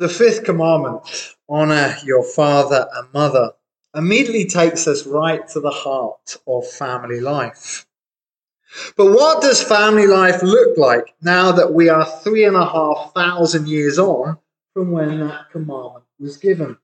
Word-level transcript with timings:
The 0.00 0.08
fifth 0.08 0.44
commandment, 0.44 1.02
honor 1.46 1.94
your 2.06 2.24
father 2.24 2.88
and 2.94 3.12
mother, 3.12 3.50
immediately 3.94 4.46
takes 4.46 4.88
us 4.88 5.06
right 5.06 5.46
to 5.48 5.60
the 5.60 5.68
heart 5.68 6.38
of 6.46 6.66
family 6.66 7.20
life. 7.20 7.86
But 8.96 9.12
what 9.12 9.42
does 9.42 9.62
family 9.62 10.06
life 10.06 10.42
look 10.42 10.78
like 10.78 11.14
now 11.20 11.52
that 11.52 11.74
we 11.74 11.90
are 11.90 12.06
three 12.06 12.46
and 12.46 12.56
a 12.56 12.64
half 12.64 13.12
thousand 13.14 13.68
years 13.68 13.98
on 13.98 14.38
from 14.72 14.90
when 14.90 15.20
that 15.20 15.50
commandment 15.50 16.06
was 16.18 16.38
given? 16.38 16.78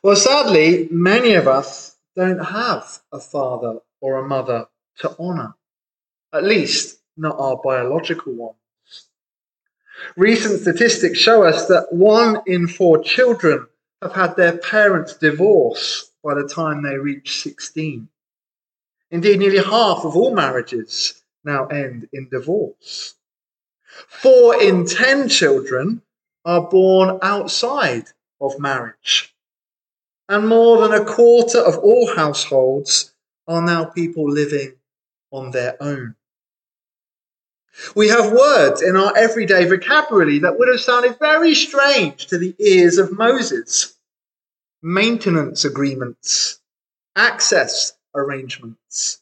Well, 0.00 0.14
sadly, 0.14 0.86
many 0.92 1.32
of 1.32 1.48
us 1.48 1.96
don't 2.14 2.38
have 2.38 3.00
a 3.10 3.18
father 3.18 3.80
or 4.00 4.18
a 4.18 4.28
mother 4.28 4.66
to 4.98 5.16
honor, 5.18 5.54
at 6.32 6.44
least 6.44 7.00
not 7.16 7.34
our 7.40 7.56
biological 7.56 8.32
ones. 8.34 8.59
Recent 10.16 10.60
statistics 10.60 11.18
show 11.18 11.42
us 11.42 11.66
that 11.66 11.92
one 11.92 12.42
in 12.46 12.66
four 12.66 13.02
children 13.02 13.66
have 14.02 14.12
had 14.12 14.36
their 14.36 14.56
parents 14.58 15.14
divorce 15.16 16.10
by 16.22 16.34
the 16.34 16.48
time 16.48 16.82
they 16.82 16.96
reach 16.96 17.42
16. 17.42 18.08
Indeed, 19.10 19.38
nearly 19.38 19.58
half 19.58 20.04
of 20.04 20.16
all 20.16 20.34
marriages 20.34 21.22
now 21.44 21.66
end 21.66 22.08
in 22.12 22.28
divorce. 22.28 23.14
Four 24.08 24.60
in 24.62 24.86
ten 24.86 25.28
children 25.28 26.02
are 26.44 26.68
born 26.68 27.18
outside 27.22 28.08
of 28.40 28.58
marriage. 28.58 29.34
And 30.28 30.46
more 30.46 30.80
than 30.80 30.92
a 30.92 31.04
quarter 31.04 31.58
of 31.58 31.78
all 31.78 32.14
households 32.14 33.12
are 33.48 33.60
now 33.60 33.84
people 33.84 34.30
living 34.30 34.74
on 35.32 35.50
their 35.50 35.76
own. 35.82 36.14
We 37.94 38.08
have 38.08 38.32
words 38.32 38.82
in 38.82 38.96
our 38.96 39.16
everyday 39.16 39.64
vocabulary 39.64 40.40
that 40.40 40.58
would 40.58 40.68
have 40.68 40.80
sounded 40.80 41.18
very 41.18 41.54
strange 41.54 42.26
to 42.26 42.38
the 42.38 42.54
ears 42.58 42.98
of 42.98 43.16
Moses. 43.16 43.96
Maintenance 44.82 45.64
agreements, 45.64 46.60
access 47.16 47.92
arrangements, 48.14 49.20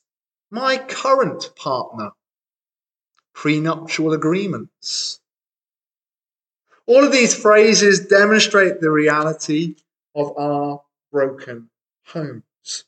my 0.50 0.78
current 0.78 1.50
partner, 1.56 2.12
prenuptial 3.34 4.12
agreements. 4.12 5.20
All 6.86 7.04
of 7.04 7.12
these 7.12 7.34
phrases 7.34 8.06
demonstrate 8.06 8.80
the 8.80 8.90
reality 8.90 9.76
of 10.14 10.36
our 10.38 10.82
broken 11.12 11.70
homes. 12.06 12.84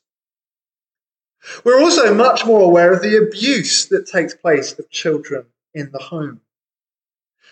We're 1.63 1.81
also 1.81 2.13
much 2.13 2.45
more 2.45 2.61
aware 2.61 2.93
of 2.93 3.01
the 3.01 3.17
abuse 3.17 3.87
that 3.87 4.07
takes 4.07 4.33
place 4.33 4.77
of 4.77 4.89
children 4.89 5.45
in 5.73 5.91
the 5.91 5.99
home. 5.99 6.41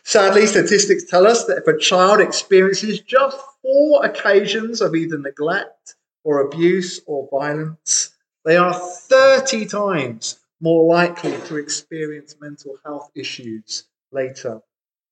Sadly, 0.04 0.46
statistics 0.46 1.04
tell 1.04 1.28
us 1.28 1.46
that 1.46 1.58
if 1.58 1.68
a 1.68 1.78
child 1.78 2.22
experiences 2.22 3.02
just 3.02 3.38
four 3.62 4.06
occasions 4.06 4.82
of 4.82 4.96
either 4.96 5.18
neglect 5.18 5.96
or 6.24 6.42
abuse 6.42 7.02
or 7.06 7.28
violence, 7.32 8.16
they 8.46 8.56
are 8.58 8.74
30 8.74 9.66
times 9.66 10.40
more 10.62 10.94
likely 10.94 11.38
to 11.48 11.58
experience 11.58 12.36
mental 12.40 12.78
health 12.86 13.12
issues 13.16 13.86
later 14.12 14.62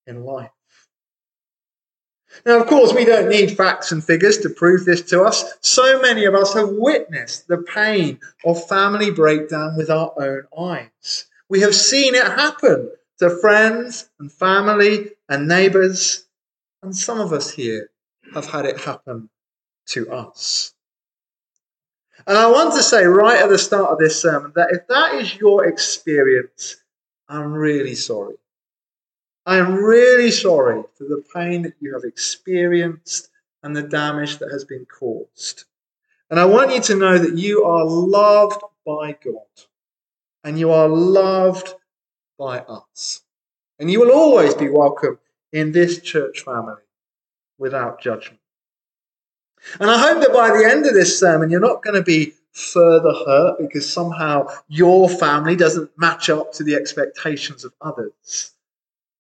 in 0.05 0.23
life. 0.23 0.51
Now, 2.45 2.59
of 2.59 2.67
course, 2.67 2.93
we 2.93 3.05
don't 3.05 3.29
need 3.29 3.55
facts 3.55 3.91
and 3.91 4.03
figures 4.03 4.37
to 4.39 4.49
prove 4.49 4.85
this 4.85 5.01
to 5.03 5.23
us. 5.23 5.53
So 5.61 6.01
many 6.01 6.25
of 6.25 6.35
us 6.35 6.53
have 6.53 6.69
witnessed 6.69 7.47
the 7.47 7.59
pain 7.59 8.19
of 8.45 8.67
family 8.67 9.11
breakdown 9.11 9.75
with 9.77 9.89
our 9.89 10.13
own 10.19 10.43
eyes. 10.57 11.25
We 11.49 11.61
have 11.61 11.75
seen 11.75 12.15
it 12.15 12.25
happen 12.25 12.91
to 13.19 13.29
friends 13.41 14.09
and 14.19 14.31
family 14.31 15.11
and 15.29 15.47
neighbours, 15.47 16.25
and 16.83 16.95
some 16.95 17.19
of 17.19 17.31
us 17.31 17.51
here 17.51 17.89
have 18.33 18.45
had 18.45 18.65
it 18.65 18.79
happen 18.79 19.29
to 19.87 20.11
us. 20.11 20.73
And 22.25 22.37
I 22.37 22.47
want 22.51 22.73
to 22.73 22.83
say 22.83 23.05
right 23.05 23.41
at 23.41 23.49
the 23.49 23.57
start 23.57 23.91
of 23.91 23.99
this 23.99 24.21
sermon 24.21 24.51
that 24.55 24.71
if 24.71 24.87
that 24.87 25.15
is 25.15 25.37
your 25.37 25.65
experience, 25.65 26.75
I'm 27.29 27.53
really 27.53 27.95
sorry. 27.95 28.35
I 29.45 29.57
am 29.57 29.75
really 29.75 30.31
sorry 30.31 30.83
for 30.95 31.05
the 31.05 31.23
pain 31.33 31.61
that 31.61 31.75
you 31.79 31.93
have 31.93 32.03
experienced 32.03 33.29
and 33.63 33.73
the 33.73 33.83
damage 33.83 34.39
that 34.39 34.51
has 34.51 34.65
been 34.65 34.85
caused. 34.85 35.63
And 36.29 36.37
I 36.37 36.45
want 36.45 36.73
you 36.73 36.81
to 36.81 36.95
know 36.95 37.17
that 37.17 37.37
you 37.37 37.63
are 37.63 37.85
loved 37.85 38.61
by 38.85 39.13
God 39.23 39.45
and 40.43 40.59
you 40.59 40.71
are 40.71 40.87
loved 40.87 41.73
by 42.37 42.59
us. 42.59 43.21
And 43.79 43.91
you 43.91 43.99
will 43.99 44.11
always 44.11 44.53
be 44.53 44.69
welcome 44.69 45.19
in 45.51 45.71
this 45.71 46.01
church 46.01 46.41
family 46.41 46.81
without 47.57 48.01
judgment. 48.01 48.39
And 49.79 49.89
I 49.89 49.97
hope 49.97 50.21
that 50.21 50.33
by 50.33 50.49
the 50.49 50.65
end 50.65 50.85
of 50.85 50.93
this 50.93 51.19
sermon, 51.19 51.49
you're 51.49 51.59
not 51.59 51.83
going 51.83 51.95
to 51.95 52.03
be 52.03 52.33
further 52.51 53.13
hurt 53.25 53.59
because 53.59 53.91
somehow 53.91 54.47
your 54.67 55.09
family 55.09 55.55
doesn't 55.55 55.91
match 55.97 56.29
up 56.29 56.53
to 56.53 56.63
the 56.63 56.75
expectations 56.75 57.63
of 57.63 57.73
others. 57.81 58.53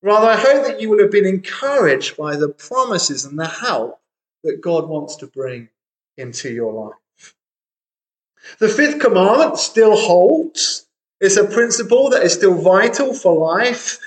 Rather, 0.01 0.27
I 0.27 0.35
hope 0.35 0.65
that 0.65 0.79
you 0.79 0.89
will 0.89 0.99
have 0.99 1.11
been 1.11 1.25
encouraged 1.25 2.17
by 2.17 2.35
the 2.35 2.49
promises 2.49 3.25
and 3.25 3.37
the 3.37 3.47
help 3.47 3.99
that 4.43 4.61
God 4.61 4.87
wants 4.87 5.15
to 5.17 5.27
bring 5.27 5.69
into 6.17 6.51
your 6.51 6.73
life. 6.73 7.35
The 8.59 8.69
fifth 8.69 8.99
commandment 8.99 9.57
still 9.57 9.95
holds. 9.95 10.86
It's 11.19 11.37
a 11.37 11.45
principle 11.45 12.09
that 12.11 12.23
is 12.23 12.33
still 12.33 12.61
vital 12.61 13.13
for 13.13 13.35
life, 13.35 13.99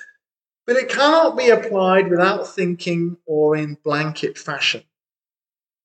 but 0.66 0.76
it 0.76 0.88
cannot 0.88 1.36
be 1.36 1.50
applied 1.50 2.08
without 2.08 2.46
thinking 2.46 3.16
or 3.26 3.56
in 3.56 3.78
blanket 3.82 4.38
fashion. 4.38 4.84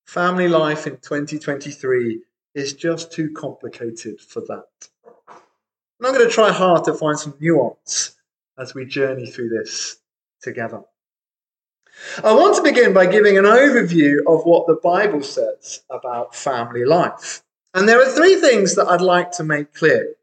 Family 0.05 0.47
life 0.47 0.85
in 0.85 0.97
2023 0.97 2.21
is 2.53 2.73
just 2.73 3.11
too 3.11 3.31
complicated 3.31 4.21
for 4.21 4.41
that. 4.41 4.67
And 5.27 6.07
I'm 6.07 6.13
going 6.13 6.27
to 6.27 6.33
try 6.33 6.51
hard 6.51 6.83
to 6.85 6.93
find 6.93 7.17
some 7.17 7.33
nuance 7.39 8.15
as 8.57 8.75
we 8.75 8.85
journey 8.85 9.25
through 9.25 9.49
this 9.49 9.97
together. 10.41 10.83
I 12.23 12.33
want 12.33 12.55
to 12.57 12.61
begin 12.61 12.93
by 12.93 13.07
giving 13.07 13.37
an 13.37 13.45
overview 13.45 14.19
of 14.27 14.45
what 14.45 14.67
the 14.67 14.79
Bible 14.83 15.23
says 15.23 15.81
about 15.89 16.35
family 16.35 16.85
life. 16.85 17.41
And 17.73 17.89
there 17.89 18.01
are 18.01 18.11
three 18.11 18.35
things 18.35 18.75
that 18.75 18.87
I'd 18.87 19.01
like 19.01 19.31
to 19.31 19.43
make 19.43 19.73
clear. 19.73 20.15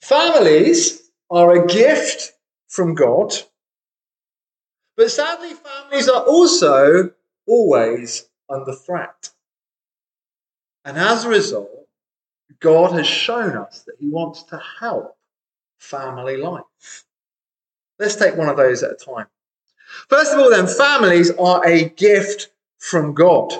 Families 0.00 1.10
are 1.30 1.62
a 1.62 1.66
gift 1.66 2.32
from 2.68 2.94
God, 2.94 3.34
but 4.96 5.10
sadly, 5.10 5.54
families 5.54 6.08
are 6.08 6.22
also 6.22 7.12
always 7.46 8.28
under 8.48 8.72
threat. 8.72 9.30
And 10.84 10.96
as 10.96 11.24
a 11.24 11.28
result, 11.28 11.70
God 12.60 12.92
has 12.92 13.06
shown 13.06 13.56
us 13.56 13.82
that 13.86 13.96
He 13.98 14.08
wants 14.08 14.42
to 14.44 14.60
help 14.80 15.16
family 15.78 16.36
life. 16.36 17.04
Let's 17.98 18.16
take 18.16 18.36
one 18.36 18.48
of 18.48 18.56
those 18.56 18.82
at 18.82 18.92
a 18.92 18.94
time. 18.94 19.26
First 20.08 20.32
of 20.32 20.38
all, 20.40 20.50
then, 20.50 20.66
families 20.66 21.30
are 21.32 21.66
a 21.66 21.88
gift 21.90 22.50
from 22.78 23.14
God. 23.14 23.52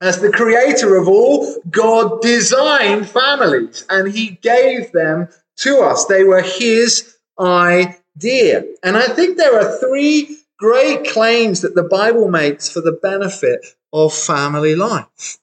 As 0.00 0.20
the 0.20 0.30
creator 0.30 0.96
of 0.96 1.08
all, 1.08 1.60
God 1.70 2.20
designed 2.20 3.08
families 3.08 3.84
and 3.88 4.12
He 4.12 4.38
gave 4.42 4.92
them 4.92 5.28
to 5.56 5.80
us. 5.80 6.04
They 6.06 6.24
were 6.24 6.42
His 6.42 7.16
idea. 7.38 8.64
And 8.82 8.96
I 8.96 9.06
think 9.06 9.36
there 9.36 9.58
are 9.58 9.78
three 9.78 10.38
great 10.58 11.06
claims 11.06 11.60
that 11.60 11.74
the 11.74 11.82
Bible 11.82 12.28
makes 12.28 12.68
for 12.68 12.80
the 12.80 12.98
benefit 13.02 13.66
of 13.92 14.14
family 14.14 14.74
life. 14.74 15.38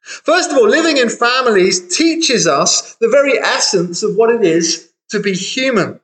First 0.00 0.52
of 0.52 0.58
all, 0.58 0.68
living 0.68 0.98
in 0.98 1.08
families 1.08 1.96
teaches 1.96 2.46
us 2.46 2.94
the 2.96 3.08
very 3.08 3.38
essence 3.38 4.02
of 4.02 4.14
what 4.14 4.30
it 4.30 4.44
is 4.44 4.92
to 5.08 5.20
be 5.20 5.32
human. 5.32 6.00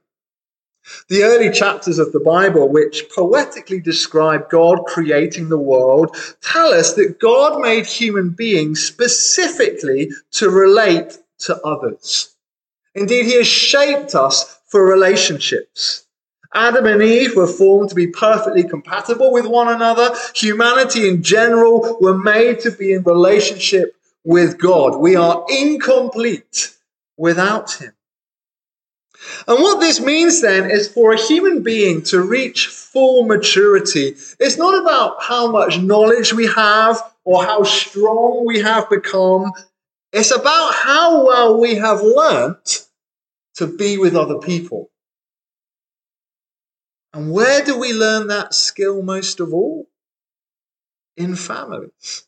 The 1.08 1.22
early 1.22 1.50
chapters 1.50 2.00
of 2.00 2.10
the 2.10 2.18
Bible, 2.18 2.68
which 2.68 3.04
poetically 3.14 3.80
describe 3.80 4.50
God 4.50 4.84
creating 4.86 5.48
the 5.48 5.58
world, 5.58 6.16
tell 6.40 6.74
us 6.74 6.94
that 6.94 7.20
God 7.20 7.60
made 7.60 7.86
human 7.86 8.30
beings 8.30 8.82
specifically 8.82 10.10
to 10.32 10.50
relate 10.50 11.18
to 11.40 11.60
others. 11.62 12.31
Indeed, 12.94 13.26
He 13.26 13.36
has 13.36 13.46
shaped 13.46 14.14
us 14.14 14.60
for 14.66 14.84
relationships. 14.84 16.04
Adam 16.54 16.86
and 16.86 17.02
Eve 17.02 17.34
were 17.34 17.46
formed 17.46 17.88
to 17.88 17.94
be 17.94 18.06
perfectly 18.06 18.62
compatible 18.62 19.32
with 19.32 19.46
one 19.46 19.68
another. 19.68 20.14
Humanity 20.34 21.08
in 21.08 21.22
general 21.22 21.96
were 22.00 22.18
made 22.18 22.60
to 22.60 22.70
be 22.70 22.92
in 22.92 23.02
relationship 23.04 23.96
with 24.24 24.58
God. 24.58 24.98
We 24.98 25.16
are 25.16 25.44
incomplete 25.48 26.76
without 27.16 27.72
Him. 27.72 27.92
And 29.46 29.60
what 29.60 29.80
this 29.80 30.00
means 30.00 30.40
then 30.40 30.70
is 30.70 30.88
for 30.88 31.12
a 31.12 31.20
human 31.20 31.62
being 31.62 32.02
to 32.02 32.20
reach 32.20 32.66
full 32.66 33.24
maturity, 33.24 34.16
it's 34.38 34.58
not 34.58 34.80
about 34.80 35.22
how 35.22 35.50
much 35.50 35.78
knowledge 35.78 36.32
we 36.32 36.46
have 36.46 37.00
or 37.24 37.44
how 37.44 37.62
strong 37.62 38.44
we 38.44 38.60
have 38.60 38.90
become. 38.90 39.52
It's 40.12 40.30
about 40.30 40.74
how 40.74 41.26
well 41.26 41.58
we 41.60 41.76
have 41.76 42.02
learnt 42.02 42.86
to 43.56 43.66
be 43.66 43.98
with 43.98 44.14
other 44.14 44.38
people. 44.38 44.90
And 47.14 47.30
where 47.30 47.64
do 47.64 47.78
we 47.78 47.92
learn 47.92 48.28
that 48.28 48.54
skill 48.54 49.02
most 49.02 49.40
of 49.40 49.52
all? 49.52 49.86
in 51.16 51.36
families. 51.36 52.24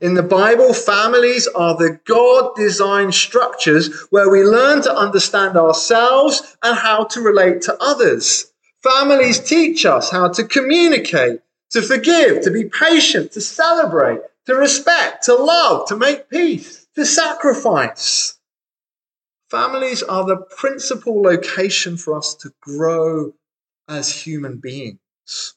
In 0.00 0.14
the 0.14 0.22
Bible, 0.22 0.74
families 0.74 1.46
are 1.46 1.76
the 1.76 2.00
God 2.04 2.56
designed 2.56 3.14
structures 3.14 4.06
where 4.10 4.28
we 4.28 4.42
learn 4.42 4.82
to 4.82 4.94
understand 4.94 5.56
ourselves 5.56 6.56
and 6.62 6.76
how 6.76 7.04
to 7.04 7.20
relate 7.20 7.62
to 7.62 7.76
others. 7.80 8.52
Families 8.82 9.38
teach 9.38 9.86
us 9.86 10.10
how 10.10 10.28
to 10.28 10.44
communicate, 10.44 11.40
to 11.70 11.80
forgive, 11.80 12.42
to 12.42 12.50
be 12.50 12.64
patient, 12.64 13.32
to 13.32 13.40
celebrate, 13.40 14.20
to 14.46 14.54
respect, 14.54 15.24
to 15.24 15.34
love, 15.34 15.88
to 15.88 15.96
make 15.96 16.28
peace, 16.28 16.86
to 16.94 17.04
sacrifice. 17.04 18.38
Families 19.50 20.02
are 20.02 20.24
the 20.24 20.36
principal 20.36 21.22
location 21.22 21.96
for 21.96 22.16
us 22.16 22.34
to 22.36 22.52
grow 22.60 23.32
as 23.88 24.22
human 24.22 24.58
beings. 24.58 25.54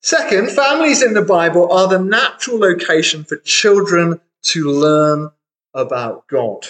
Second, 0.00 0.50
families 0.50 1.02
in 1.02 1.14
the 1.14 1.22
Bible 1.22 1.72
are 1.72 1.88
the 1.88 1.98
natural 1.98 2.58
location 2.58 3.24
for 3.24 3.36
children 3.36 4.20
to 4.42 4.70
learn 4.70 5.30
about 5.74 6.26
God. 6.26 6.66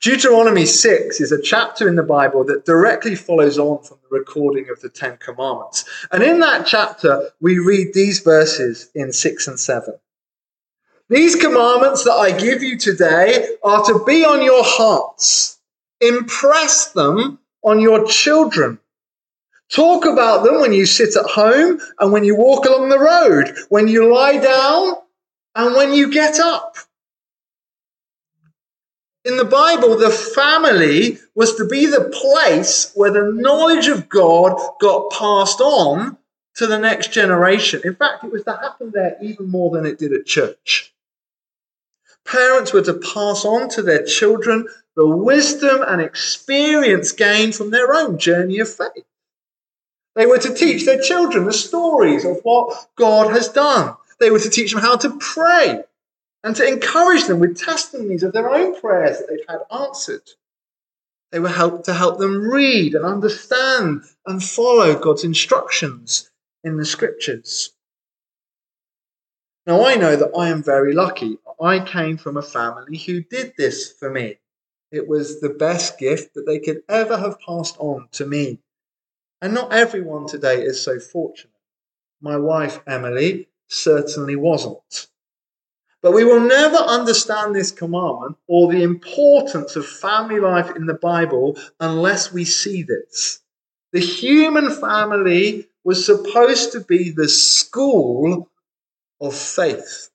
Deuteronomy 0.00 0.66
6 0.66 1.20
is 1.20 1.32
a 1.32 1.40
chapter 1.40 1.88
in 1.88 1.96
the 1.96 2.02
Bible 2.02 2.44
that 2.44 2.64
directly 2.64 3.14
follows 3.14 3.58
on 3.58 3.82
from 3.82 3.98
the 4.02 4.18
recording 4.18 4.68
of 4.70 4.80
the 4.80 4.88
Ten 4.88 5.16
Commandments. 5.16 5.84
And 6.10 6.22
in 6.22 6.40
that 6.40 6.66
chapter, 6.66 7.30
we 7.40 7.58
read 7.58 7.94
these 7.94 8.20
verses 8.20 8.90
in 8.94 9.12
6 9.12 9.48
and 9.48 9.58
7. 9.58 9.94
These 11.08 11.36
commandments 11.36 12.04
that 12.04 12.12
I 12.12 12.36
give 12.36 12.62
you 12.62 12.78
today 12.78 13.56
are 13.62 13.84
to 13.84 14.04
be 14.04 14.24
on 14.24 14.42
your 14.42 14.62
hearts. 14.64 15.58
Impress 16.00 16.92
them 16.92 17.38
on 17.62 17.80
your 17.80 18.06
children. 18.06 18.78
Talk 19.70 20.04
about 20.04 20.44
them 20.44 20.60
when 20.60 20.72
you 20.72 20.84
sit 20.84 21.16
at 21.16 21.24
home 21.24 21.80
and 21.98 22.12
when 22.12 22.24
you 22.24 22.36
walk 22.36 22.66
along 22.66 22.90
the 22.90 22.98
road, 22.98 23.56
when 23.70 23.88
you 23.88 24.12
lie 24.12 24.36
down 24.36 24.96
and 25.54 25.74
when 25.74 25.94
you 25.94 26.10
get 26.10 26.38
up. 26.38 26.76
In 29.24 29.36
the 29.36 29.44
Bible, 29.44 29.96
the 29.96 30.10
family 30.10 31.18
was 31.36 31.54
to 31.54 31.64
be 31.64 31.86
the 31.86 32.10
place 32.10 32.90
where 32.94 33.12
the 33.12 33.32
knowledge 33.32 33.86
of 33.86 34.08
God 34.08 34.58
got 34.80 35.12
passed 35.12 35.60
on 35.60 36.16
to 36.56 36.66
the 36.66 36.78
next 36.78 37.12
generation. 37.12 37.80
In 37.84 37.94
fact, 37.94 38.24
it 38.24 38.32
was 38.32 38.42
to 38.44 38.52
happen 38.52 38.90
there 38.90 39.16
even 39.22 39.48
more 39.48 39.70
than 39.70 39.86
it 39.86 39.98
did 39.98 40.12
at 40.12 40.26
church. 40.26 40.92
Parents 42.24 42.72
were 42.72 42.82
to 42.82 42.94
pass 42.94 43.44
on 43.44 43.68
to 43.70 43.82
their 43.82 44.04
children 44.04 44.66
the 44.96 45.06
wisdom 45.06 45.82
and 45.86 46.02
experience 46.02 47.12
gained 47.12 47.54
from 47.54 47.70
their 47.70 47.94
own 47.94 48.18
journey 48.18 48.58
of 48.58 48.68
faith. 48.68 49.04
They 50.14 50.26
were 50.26 50.38
to 50.38 50.52
teach 50.52 50.84
their 50.84 51.00
children 51.00 51.44
the 51.44 51.52
stories 51.52 52.24
of 52.24 52.40
what 52.42 52.88
God 52.96 53.32
has 53.32 53.48
done. 53.48 53.94
They 54.18 54.30
were 54.30 54.40
to 54.40 54.50
teach 54.50 54.72
them 54.72 54.82
how 54.82 54.96
to 54.96 55.16
pray 55.18 55.84
and 56.44 56.56
to 56.56 56.66
encourage 56.66 57.24
them 57.24 57.38
with 57.38 57.58
testimonies 57.58 58.22
of 58.22 58.32
their 58.32 58.50
own 58.50 58.78
prayers 58.80 59.18
that 59.18 59.28
they'd 59.28 59.44
had 59.48 59.60
answered. 59.70 60.28
They 61.30 61.38
were 61.38 61.48
helped 61.48 61.84
to 61.86 61.94
help 61.94 62.18
them 62.18 62.50
read 62.50 62.94
and 62.94 63.04
understand 63.04 64.02
and 64.26 64.42
follow 64.42 64.98
God's 64.98 65.24
instructions 65.24 66.30
in 66.62 66.76
the 66.76 66.84
scriptures. 66.84 67.72
Now, 69.66 69.84
I 69.84 69.94
know 69.94 70.16
that 70.16 70.36
I 70.36 70.48
am 70.48 70.62
very 70.62 70.92
lucky. 70.92 71.38
I 71.60 71.78
came 71.78 72.18
from 72.18 72.36
a 72.36 72.42
family 72.42 72.98
who 72.98 73.22
did 73.22 73.54
this 73.56 73.92
for 73.92 74.10
me. 74.10 74.38
It 74.90 75.06
was 75.08 75.40
the 75.40 75.48
best 75.48 75.98
gift 75.98 76.34
that 76.34 76.44
they 76.46 76.58
could 76.58 76.82
ever 76.88 77.16
have 77.16 77.40
passed 77.40 77.76
on 77.78 78.08
to 78.12 78.26
me. 78.26 78.58
And 79.40 79.54
not 79.54 79.72
everyone 79.72 80.26
today 80.26 80.62
is 80.62 80.82
so 80.82 80.98
fortunate. 80.98 81.52
My 82.20 82.36
wife, 82.36 82.80
Emily, 82.86 83.48
certainly 83.68 84.36
wasn't. 84.36 85.08
But 86.02 86.12
we 86.12 86.24
will 86.24 86.40
never 86.40 86.76
understand 86.76 87.54
this 87.54 87.70
commandment 87.70 88.36
or 88.48 88.70
the 88.70 88.82
importance 88.82 89.76
of 89.76 89.86
family 89.86 90.40
life 90.40 90.74
in 90.74 90.86
the 90.86 90.94
Bible 90.94 91.56
unless 91.78 92.32
we 92.32 92.44
see 92.44 92.82
this. 92.82 93.40
The 93.92 94.00
human 94.00 94.70
family 94.70 95.68
was 95.84 96.04
supposed 96.04 96.72
to 96.72 96.80
be 96.80 97.10
the 97.10 97.28
school 97.28 98.50
of 99.20 99.34
faith. 99.34 100.10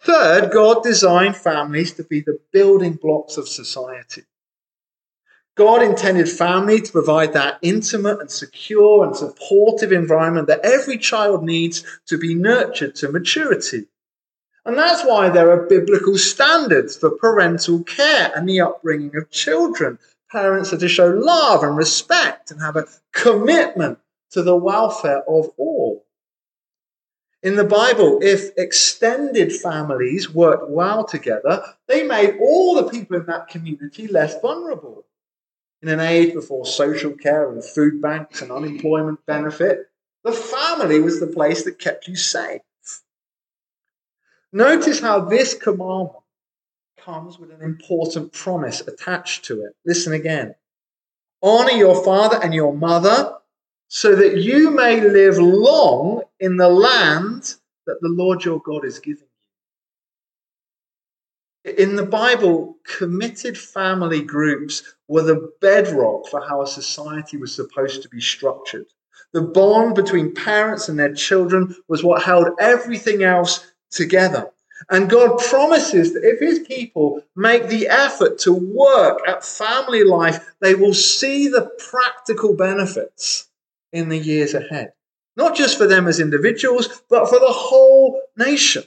Third, 0.00 0.50
God 0.50 0.82
designed 0.82 1.36
families 1.36 1.92
to 1.94 2.04
be 2.04 2.20
the 2.20 2.40
building 2.52 2.94
blocks 2.94 3.36
of 3.36 3.48
society. 3.48 4.22
God 5.54 5.82
intended 5.82 6.30
family 6.30 6.80
to 6.80 6.92
provide 6.92 7.34
that 7.34 7.58
intimate 7.60 8.20
and 8.20 8.30
secure 8.30 9.04
and 9.04 9.14
supportive 9.14 9.92
environment 9.92 10.46
that 10.48 10.64
every 10.64 10.96
child 10.96 11.44
needs 11.44 11.84
to 12.06 12.16
be 12.16 12.34
nurtured 12.34 12.94
to 12.96 13.12
maturity. 13.12 13.86
And 14.64 14.78
that's 14.78 15.04
why 15.04 15.28
there 15.28 15.50
are 15.50 15.66
biblical 15.66 16.16
standards 16.16 16.96
for 16.96 17.10
parental 17.18 17.82
care 17.82 18.32
and 18.34 18.48
the 18.48 18.60
upbringing 18.60 19.14
of 19.16 19.30
children. 19.30 19.98
Parents 20.30 20.72
are 20.72 20.78
to 20.78 20.88
show 20.88 21.08
love 21.08 21.62
and 21.62 21.76
respect 21.76 22.50
and 22.50 22.60
have 22.62 22.76
a 22.76 22.86
commitment 23.12 23.98
to 24.30 24.42
the 24.42 24.56
welfare 24.56 25.22
of 25.28 25.50
all. 25.58 26.06
In 27.42 27.56
the 27.56 27.64
Bible, 27.64 28.20
if 28.22 28.56
extended 28.56 29.52
families 29.52 30.32
worked 30.32 30.70
well 30.70 31.04
together, 31.04 31.62
they 31.88 32.04
made 32.04 32.38
all 32.40 32.76
the 32.76 32.88
people 32.88 33.16
in 33.16 33.26
that 33.26 33.48
community 33.48 34.06
less 34.06 34.40
vulnerable. 34.40 35.04
In 35.82 35.88
an 35.88 36.00
age 36.00 36.32
before 36.32 36.64
social 36.64 37.10
care 37.10 37.50
and 37.50 37.64
food 37.64 38.00
banks 38.00 38.40
and 38.40 38.52
unemployment 38.52 39.24
benefit, 39.26 39.90
the 40.22 40.32
family 40.32 41.00
was 41.00 41.18
the 41.18 41.26
place 41.26 41.64
that 41.64 41.80
kept 41.80 42.06
you 42.06 42.14
safe. 42.14 42.60
Notice 44.52 45.00
how 45.00 45.20
this 45.20 45.54
commandment 45.54 46.12
comes 46.98 47.38
with 47.38 47.50
an 47.50 47.62
important 47.62 48.32
promise 48.32 48.80
attached 48.82 49.44
to 49.46 49.62
it. 49.62 49.74
Listen 49.84 50.12
again. 50.12 50.54
Honor 51.42 51.72
your 51.72 52.04
father 52.04 52.38
and 52.40 52.54
your 52.54 52.72
mother 52.72 53.34
so 53.88 54.14
that 54.14 54.36
you 54.36 54.70
may 54.70 55.00
live 55.00 55.38
long 55.38 56.22
in 56.38 56.56
the 56.56 56.68
land 56.68 57.56
that 57.86 57.98
the 58.00 58.08
Lord 58.08 58.44
your 58.44 58.60
God 58.60 58.84
is 58.84 59.00
giving 59.00 59.26
in 61.64 61.96
the 61.96 62.06
Bible, 62.06 62.76
committed 62.84 63.56
family 63.56 64.20
groups 64.20 64.82
were 65.08 65.22
the 65.22 65.52
bedrock 65.60 66.26
for 66.28 66.40
how 66.40 66.62
a 66.62 66.66
society 66.66 67.36
was 67.36 67.54
supposed 67.54 68.02
to 68.02 68.08
be 68.08 68.20
structured. 68.20 68.86
The 69.32 69.42
bond 69.42 69.94
between 69.94 70.34
parents 70.34 70.88
and 70.88 70.98
their 70.98 71.14
children 71.14 71.74
was 71.88 72.02
what 72.02 72.22
held 72.22 72.48
everything 72.58 73.22
else 73.22 73.72
together. 73.90 74.50
And 74.90 75.08
God 75.08 75.38
promises 75.38 76.12
that 76.12 76.24
if 76.24 76.40
his 76.40 76.66
people 76.66 77.22
make 77.36 77.68
the 77.68 77.88
effort 77.88 78.38
to 78.40 78.52
work 78.52 79.20
at 79.28 79.44
family 79.44 80.02
life, 80.02 80.52
they 80.60 80.74
will 80.74 80.94
see 80.94 81.48
the 81.48 81.70
practical 81.78 82.56
benefits 82.56 83.48
in 83.92 84.08
the 84.08 84.18
years 84.18 84.54
ahead. 84.54 84.92
Not 85.36 85.56
just 85.56 85.78
for 85.78 85.86
them 85.86 86.08
as 86.08 86.18
individuals, 86.18 87.02
but 87.08 87.28
for 87.28 87.38
the 87.38 87.46
whole 87.46 88.20
nation. 88.36 88.82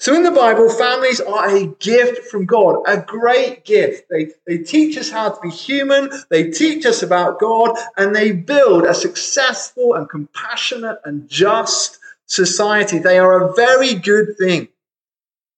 So 0.00 0.14
in 0.14 0.22
the 0.22 0.30
Bible, 0.30 0.68
families 0.68 1.20
are 1.20 1.48
a 1.48 1.66
gift 1.66 2.28
from 2.30 2.46
God, 2.46 2.82
a 2.86 2.98
great 2.98 3.64
gift. 3.64 4.08
They, 4.08 4.30
they 4.46 4.58
teach 4.58 4.96
us 4.96 5.10
how 5.10 5.30
to 5.30 5.40
be 5.40 5.50
human, 5.50 6.10
they 6.30 6.50
teach 6.50 6.86
us 6.86 7.02
about 7.02 7.40
God, 7.40 7.76
and 7.96 8.14
they 8.14 8.30
build 8.30 8.84
a 8.84 8.94
successful 8.94 9.94
and 9.94 10.08
compassionate 10.08 11.00
and 11.04 11.28
just 11.28 11.98
society. 12.26 13.00
They 13.00 13.18
are 13.18 13.42
a 13.42 13.54
very 13.54 13.94
good 13.94 14.38
thing, 14.38 14.68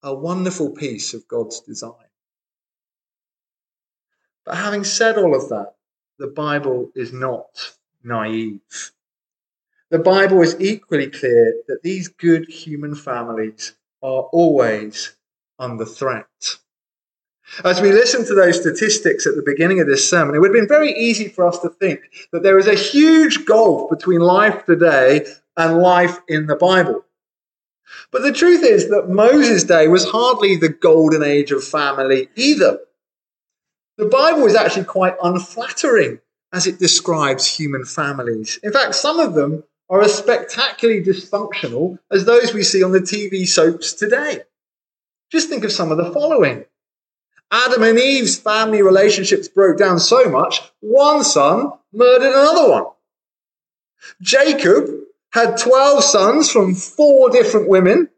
a 0.03 0.15
wonderful 0.15 0.71
piece 0.71 1.13
of 1.13 1.29
God's 1.29 1.61
design. 1.61 1.93
But 4.47 4.57
having 4.57 4.85
said 4.85 5.19
all 5.19 5.37
of 5.37 5.51
that, 5.51 5.75
the 6.19 6.29
Bible 6.29 6.91
is 6.95 7.13
not 7.13 7.75
naive. 8.03 8.61
The 9.91 9.99
Bible 9.99 10.41
is 10.41 10.57
equally 10.61 11.11
clear 11.11 11.55
that 11.69 11.83
these 11.83 12.09
good 12.09 12.49
human 12.49 12.95
families 12.95 13.75
are 14.03 14.23
always 14.33 15.15
under 15.59 15.85
threat. 15.85 16.27
As 17.65 17.81
we 17.81 17.93
listen 17.93 18.25
to 18.27 18.35
those 18.35 18.61
statistics 18.61 19.27
at 19.27 19.35
the 19.35 19.43
beginning 19.45 19.81
of 19.81 19.87
this 19.87 20.09
sermon, 20.09 20.35
it 20.35 20.39
would 20.39 20.55
have 20.55 20.61
been 20.61 20.69
very 20.69 20.93
easy 20.93 21.29
for 21.29 21.47
us 21.47 21.59
to 21.61 21.69
think 21.69 22.01
that 22.33 22.43
there 22.43 22.59
is 22.59 22.69
a 22.69 22.75
huge 22.75 23.45
gulf 23.45 23.91
between 23.91 24.21
life 24.21 24.65
today 24.67 25.27
and 25.57 25.79
life 25.79 26.19
in 26.29 26.47
the 26.47 26.57
Bible. 26.57 27.05
But 28.13 28.23
the 28.23 28.33
truth 28.33 28.63
is 28.63 28.89
that 28.91 29.09
Moses' 29.09 29.65
day 29.65 29.89
was 29.89 30.09
hardly 30.09 30.57
the 30.57 30.69
golden 30.69 31.25
age 31.25 31.51
of 31.51 31.65
family 31.65 32.29
either. 32.37 32.79
The 33.99 34.07
Bible 34.07 34.47
is 34.47 34.55
actually 34.55 34.85
quite 34.85 35.17
unflattering 35.23 36.21
as 36.53 36.67
it 36.67 36.79
describes 36.79 37.47
human 37.47 37.85
families. 37.85 38.59
In 38.63 38.73
fact, 38.73 38.95
some 38.95 39.19
of 39.19 39.35
them 39.35 39.65
are 39.91 40.01
as 40.01 40.15
spectacularly 40.15 41.03
dysfunctional 41.03 41.99
as 42.13 42.25
those 42.25 42.55
we 42.55 42.63
see 42.63 42.83
on 42.83 42.93
the 42.93 43.01
TV 43.01 43.47
soaps 43.47 43.93
today. 43.93 44.41
Just 45.31 45.49
think 45.49 45.65
of 45.65 45.73
some 45.73 45.91
of 45.91 45.99
the 45.99 46.13
following. 46.13 46.65
Adam 47.51 47.83
and 47.83 47.99
Eve's 47.99 48.39
family 48.39 48.81
relationships 48.81 49.49
broke 49.49 49.77
down 49.77 49.99
so 49.99 50.29
much, 50.31 50.61
one 50.79 51.25
son 51.25 51.73
murdered 51.93 52.29
another 52.29 52.71
one. 52.71 52.85
Jacob 54.23 54.89
had 55.33 55.59
12 55.59 56.05
sons 56.05 56.51
from 56.51 56.75
four 56.75 57.31
different 57.31 57.69
women, 57.69 58.09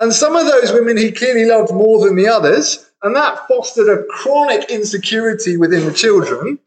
and 0.00 0.12
some 0.12 0.34
of 0.34 0.46
those 0.46 0.72
women 0.72 0.96
he 0.96 1.12
clearly 1.12 1.44
loved 1.44 1.72
more 1.72 2.06
than 2.06 2.16
the 2.16 2.28
others, 2.28 2.90
and 3.02 3.14
that 3.14 3.46
fostered 3.46 3.88
a 3.88 4.04
chronic 4.04 4.70
insecurity 4.70 5.58
within 5.58 5.84
the 5.84 5.92
children. 5.92 6.58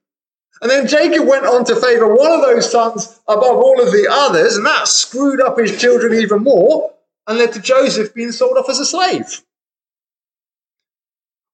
And 0.61 0.69
then 0.69 0.87
Jacob 0.87 1.27
went 1.27 1.45
on 1.45 1.65
to 1.65 1.75
favor 1.75 2.13
one 2.13 2.31
of 2.31 2.41
those 2.41 2.71
sons 2.71 3.19
above 3.27 3.57
all 3.57 3.81
of 3.81 3.91
the 3.91 4.07
others, 4.09 4.55
and 4.55 4.65
that 4.65 4.87
screwed 4.87 5.41
up 5.41 5.57
his 5.57 5.79
children 5.81 6.13
even 6.13 6.43
more 6.43 6.93
and 7.27 7.39
led 7.39 7.53
to 7.53 7.59
Joseph 7.59 8.13
being 8.13 8.31
sold 8.31 8.57
off 8.57 8.69
as 8.69 8.79
a 8.79 8.85
slave. 8.85 9.41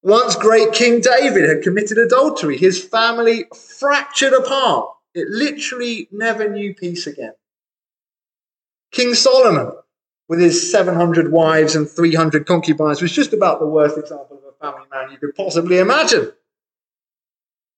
Once 0.04 0.36
great 0.36 0.74
King 0.74 1.02
David 1.02 1.50
had 1.50 1.64
committed 1.64 1.98
adultery, 1.98 2.58
his 2.58 2.84
family 2.84 3.46
fractured 3.80 4.34
apart. 4.34 4.90
It 5.14 5.28
literally 5.30 6.08
never 6.12 6.48
knew 6.48 6.76
peace 6.76 7.08
again. 7.08 7.34
King 8.92 9.14
Solomon, 9.14 9.72
with 10.30 10.40
his 10.40 10.72
700 10.72 11.32
wives 11.32 11.76
and 11.76 11.90
300 11.90 12.46
concubines, 12.46 13.02
was 13.02 13.12
just 13.12 13.34
about 13.34 13.60
the 13.60 13.68
worst 13.68 13.98
example 13.98 14.38
of 14.38 14.54
a 14.54 14.66
family 14.66 14.88
man 14.92 15.12
you 15.12 15.18
could 15.18 15.36
possibly 15.36 15.80
imagine. 15.80 16.32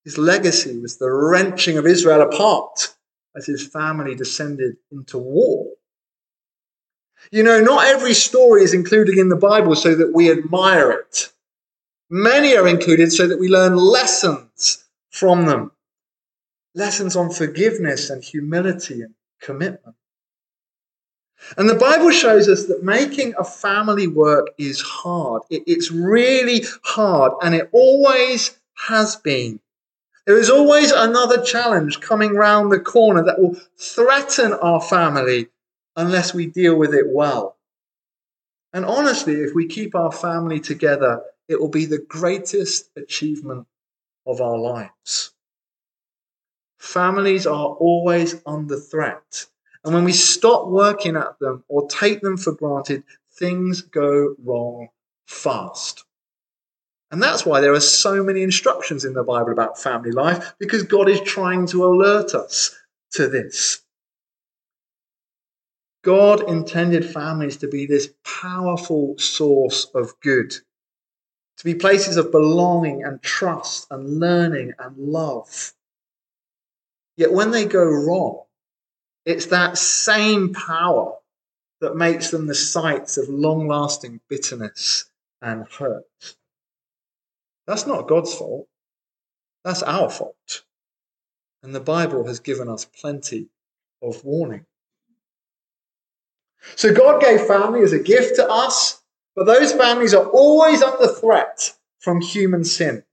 His 0.04 0.16
legacy 0.16 0.78
was 0.78 0.96
the 0.96 1.10
wrenching 1.10 1.76
of 1.76 1.86
Israel 1.86 2.22
apart 2.22 2.94
as 3.36 3.46
his 3.46 3.66
family 3.66 4.14
descended 4.14 4.76
into 4.90 5.18
war. 5.18 5.66
You 7.30 7.42
know, 7.42 7.60
not 7.60 7.86
every 7.86 8.14
story 8.14 8.62
is 8.62 8.74
included 8.74 9.18
in 9.18 9.28
the 9.28 9.36
Bible 9.36 9.76
so 9.76 9.94
that 9.94 10.12
we 10.14 10.30
admire 10.30 10.90
it. 10.90 11.32
Many 12.08 12.56
are 12.56 12.66
included 12.66 13.12
so 13.12 13.28
that 13.28 13.38
we 13.38 13.48
learn 13.48 13.76
lessons 13.76 14.84
from 15.10 15.44
them. 15.46 15.70
Lessons 16.74 17.14
on 17.14 17.30
forgiveness 17.30 18.10
and 18.10 18.24
humility 18.24 19.02
and 19.02 19.14
commitment. 19.40 19.96
And 21.56 21.68
the 21.68 21.74
Bible 21.74 22.10
shows 22.10 22.48
us 22.48 22.66
that 22.66 22.82
making 22.82 23.34
a 23.38 23.44
family 23.44 24.06
work 24.06 24.48
is 24.58 24.80
hard. 24.80 25.42
It's 25.50 25.90
really 25.90 26.64
hard, 26.84 27.32
and 27.42 27.54
it 27.54 27.68
always 27.72 28.58
has 28.88 29.16
been. 29.16 29.60
There 30.30 30.38
is 30.38 30.48
always 30.48 30.92
another 30.92 31.42
challenge 31.42 31.98
coming 31.98 32.36
round 32.36 32.70
the 32.70 32.78
corner 32.78 33.24
that 33.24 33.40
will 33.40 33.56
threaten 33.76 34.52
our 34.52 34.80
family 34.80 35.48
unless 35.96 36.32
we 36.32 36.46
deal 36.46 36.76
with 36.76 36.94
it 36.94 37.06
well. 37.08 37.56
And 38.72 38.84
honestly, 38.84 39.40
if 39.40 39.56
we 39.56 39.66
keep 39.66 39.96
our 39.96 40.12
family 40.12 40.60
together, 40.60 41.24
it 41.48 41.58
will 41.58 41.68
be 41.68 41.84
the 41.84 41.98
greatest 41.98 42.90
achievement 42.96 43.66
of 44.24 44.40
our 44.40 44.56
lives. 44.56 45.32
Families 46.78 47.44
are 47.44 47.66
always 47.66 48.40
under 48.46 48.78
threat. 48.78 49.46
And 49.84 49.92
when 49.92 50.04
we 50.04 50.12
stop 50.12 50.68
working 50.68 51.16
at 51.16 51.40
them 51.40 51.64
or 51.66 51.88
take 51.88 52.20
them 52.20 52.36
for 52.36 52.52
granted, 52.52 53.02
things 53.32 53.82
go 53.82 54.36
wrong 54.44 54.90
fast. 55.26 56.04
And 57.10 57.22
that's 57.22 57.44
why 57.44 57.60
there 57.60 57.72
are 57.72 57.80
so 57.80 58.22
many 58.22 58.42
instructions 58.42 59.04
in 59.04 59.14
the 59.14 59.24
Bible 59.24 59.52
about 59.52 59.80
family 59.80 60.12
life, 60.12 60.54
because 60.58 60.84
God 60.84 61.08
is 61.08 61.20
trying 61.20 61.66
to 61.68 61.84
alert 61.84 62.34
us 62.34 62.76
to 63.12 63.26
this. 63.26 63.82
God 66.02 66.48
intended 66.48 67.04
families 67.04 67.58
to 67.58 67.68
be 67.68 67.84
this 67.84 68.10
powerful 68.24 69.18
source 69.18 69.86
of 69.94 70.18
good, 70.20 70.50
to 70.50 71.64
be 71.64 71.74
places 71.74 72.16
of 72.16 72.30
belonging 72.30 73.02
and 73.04 73.20
trust 73.22 73.86
and 73.90 74.18
learning 74.20 74.72
and 74.78 74.96
love. 74.96 75.74
Yet 77.16 77.32
when 77.32 77.50
they 77.50 77.66
go 77.66 77.84
wrong, 77.84 78.44
it's 79.26 79.46
that 79.46 79.76
same 79.76 80.54
power 80.54 81.16
that 81.80 81.96
makes 81.96 82.30
them 82.30 82.46
the 82.46 82.54
sites 82.54 83.18
of 83.18 83.28
long 83.28 83.68
lasting 83.68 84.20
bitterness 84.28 85.10
and 85.42 85.66
hurt. 85.68 86.04
That's 87.70 87.86
not 87.86 88.08
God's 88.08 88.34
fault. 88.34 88.66
That's 89.64 89.84
our 89.84 90.10
fault. 90.10 90.64
And 91.62 91.72
the 91.72 91.78
Bible 91.78 92.26
has 92.26 92.40
given 92.40 92.68
us 92.68 92.84
plenty 92.84 93.46
of 94.02 94.24
warning. 94.24 94.66
So 96.74 96.92
God 96.92 97.22
gave 97.22 97.42
family 97.42 97.82
as 97.82 97.92
a 97.92 98.00
gift 98.00 98.34
to 98.36 98.50
us, 98.50 99.00
but 99.36 99.46
those 99.46 99.72
families 99.72 100.14
are 100.14 100.26
always 100.26 100.82
under 100.82 101.06
threat 101.06 101.72
from 102.00 102.20
human 102.20 102.64
sin. 102.64 103.04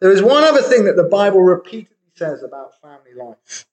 There 0.00 0.10
is 0.10 0.22
one 0.22 0.42
other 0.42 0.62
thing 0.62 0.84
that 0.86 0.96
the 0.96 1.04
Bible 1.04 1.40
repeatedly 1.40 2.10
says 2.16 2.42
about 2.42 2.80
family 2.80 3.14
life, 3.14 3.64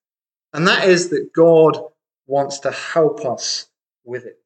and 0.53 0.67
that 0.67 0.87
is 0.87 1.09
that 1.09 1.33
God 1.33 1.79
wants 2.27 2.59
to 2.59 2.69
help 2.69 3.25
us 3.25 3.65
with 4.03 4.25
it. 4.27 4.37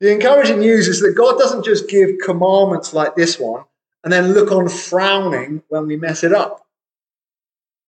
The 0.00 0.12
encouraging 0.12 0.58
news 0.58 0.86
is 0.86 1.00
that 1.00 1.14
God 1.16 1.38
doesn't 1.38 1.64
just 1.64 1.88
give 1.88 2.18
commandments 2.22 2.92
like 2.92 3.16
this 3.16 3.38
one 3.38 3.64
and 4.04 4.12
then 4.12 4.32
look 4.32 4.50
on 4.50 4.68
frowning 4.68 5.62
when 5.68 5.86
we 5.86 5.96
mess 5.96 6.24
it 6.24 6.32
up. 6.32 6.66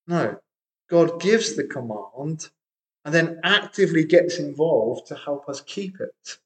No, 0.07 0.39
God 0.89 1.21
gives 1.21 1.57
the 1.57 1.65
command 1.65 2.51
and 3.05 3.15
then 3.15 3.41
actively 3.43 4.05
gets 4.05 4.39
involved 4.39 5.07
to 5.09 5.15
help 5.15 5.49
us 5.49 5.61
keep 5.61 6.01
it. 6.01 6.39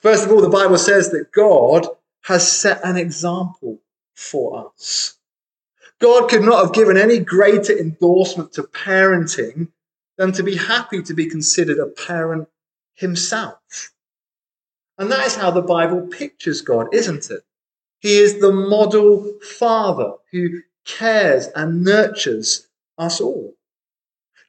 First 0.00 0.24
of 0.24 0.32
all, 0.32 0.40
the 0.40 0.48
Bible 0.48 0.78
says 0.78 1.10
that 1.10 1.32
God 1.32 1.86
has 2.22 2.50
set 2.50 2.84
an 2.84 2.96
example 2.96 3.80
for 4.14 4.72
us. 4.74 5.16
God 6.00 6.28
could 6.30 6.42
not 6.42 6.64
have 6.64 6.74
given 6.74 6.96
any 6.96 7.18
greater 7.18 7.76
endorsement 7.76 8.52
to 8.52 8.62
parenting 8.62 9.68
than 10.16 10.32
to 10.32 10.42
be 10.42 10.56
happy 10.56 11.02
to 11.02 11.14
be 11.14 11.28
considered 11.28 11.78
a 11.78 11.86
parent 11.86 12.48
himself. 12.94 13.92
And 14.98 15.10
that 15.10 15.26
is 15.26 15.36
how 15.36 15.50
the 15.50 15.62
Bible 15.62 16.02
pictures 16.06 16.60
God, 16.60 16.94
isn't 16.94 17.30
it? 17.30 17.42
He 18.00 18.18
is 18.18 18.40
the 18.40 18.52
model 18.52 19.34
father 19.58 20.14
who 20.32 20.62
cares 20.84 21.46
and 21.54 21.84
nurtures 21.84 22.66
us 22.98 23.20
all. 23.20 23.54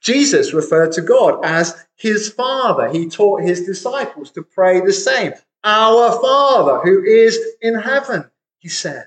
Jesus 0.02 0.52
referred 0.52 0.92
to 0.92 1.02
God 1.02 1.44
as 1.44 1.86
his 1.96 2.28
Father. 2.30 2.88
He 2.88 3.08
taught 3.08 3.42
his 3.42 3.64
disciples 3.64 4.32
to 4.32 4.42
pray 4.42 4.80
the 4.80 4.92
same. 4.92 5.32
Our 5.62 6.20
Father 6.20 6.80
who 6.80 7.04
is 7.04 7.38
in 7.60 7.76
heaven, 7.76 8.28
he 8.58 8.68
said. 8.68 9.06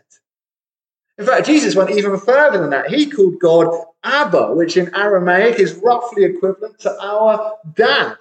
In 1.18 1.26
fact, 1.26 1.48
Jesus 1.48 1.76
went 1.76 1.92
even 1.92 2.18
further 2.18 2.60
than 2.60 2.70
that. 2.70 2.90
He 2.90 3.10
called 3.10 3.40
God 3.40 3.86
Abba, 4.04 4.54
which 4.54 4.78
in 4.78 4.94
Aramaic 4.96 5.60
is 5.60 5.74
roughly 5.76 6.24
equivalent 6.24 6.80
to 6.80 6.98
our 7.02 7.58
dad. 7.74 8.18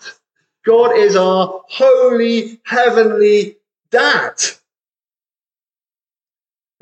God 0.64 0.96
is 0.96 1.14
our 1.14 1.62
holy, 1.68 2.60
heavenly 2.64 3.58
dad. 3.90 4.40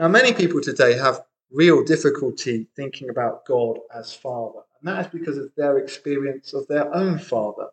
Now, 0.02 0.08
many 0.08 0.32
people 0.32 0.60
today 0.60 0.94
have 0.98 1.22
real 1.52 1.84
difficulty 1.84 2.66
thinking 2.74 3.08
about 3.08 3.46
God 3.46 3.78
as 3.94 4.12
Father. 4.12 4.58
And 4.80 4.88
that 4.88 5.06
is 5.06 5.12
because 5.12 5.38
of 5.38 5.52
their 5.56 5.78
experience 5.78 6.54
of 6.54 6.66
their 6.66 6.92
own 6.92 7.20
father. 7.20 7.68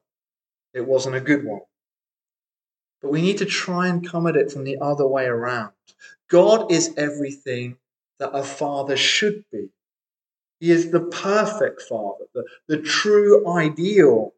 It 0.75 0.85
wasn't 0.85 1.15
a 1.15 1.21
good 1.21 1.43
one. 1.43 1.61
But 3.01 3.09
we 3.09 3.23
need 3.23 3.39
to 3.39 3.45
try 3.45 3.87
and 3.87 4.07
come 4.07 4.27
at 4.27 4.35
it 4.35 4.51
from 4.51 4.63
the 4.63 4.77
other 4.79 5.07
way 5.07 5.25
around. 5.25 5.71
God 6.29 6.71
is 6.71 6.93
everything 6.97 7.77
that 8.19 8.29
a 8.35 8.43
father 8.43 8.95
should 8.95 9.43
be. 9.51 9.69
He 10.59 10.69
is 10.69 10.91
the 10.91 10.99
perfect 10.99 11.81
father, 11.81 12.25
the, 12.35 12.45
the 12.67 12.77
true 12.77 13.51
ideal. 13.51 14.35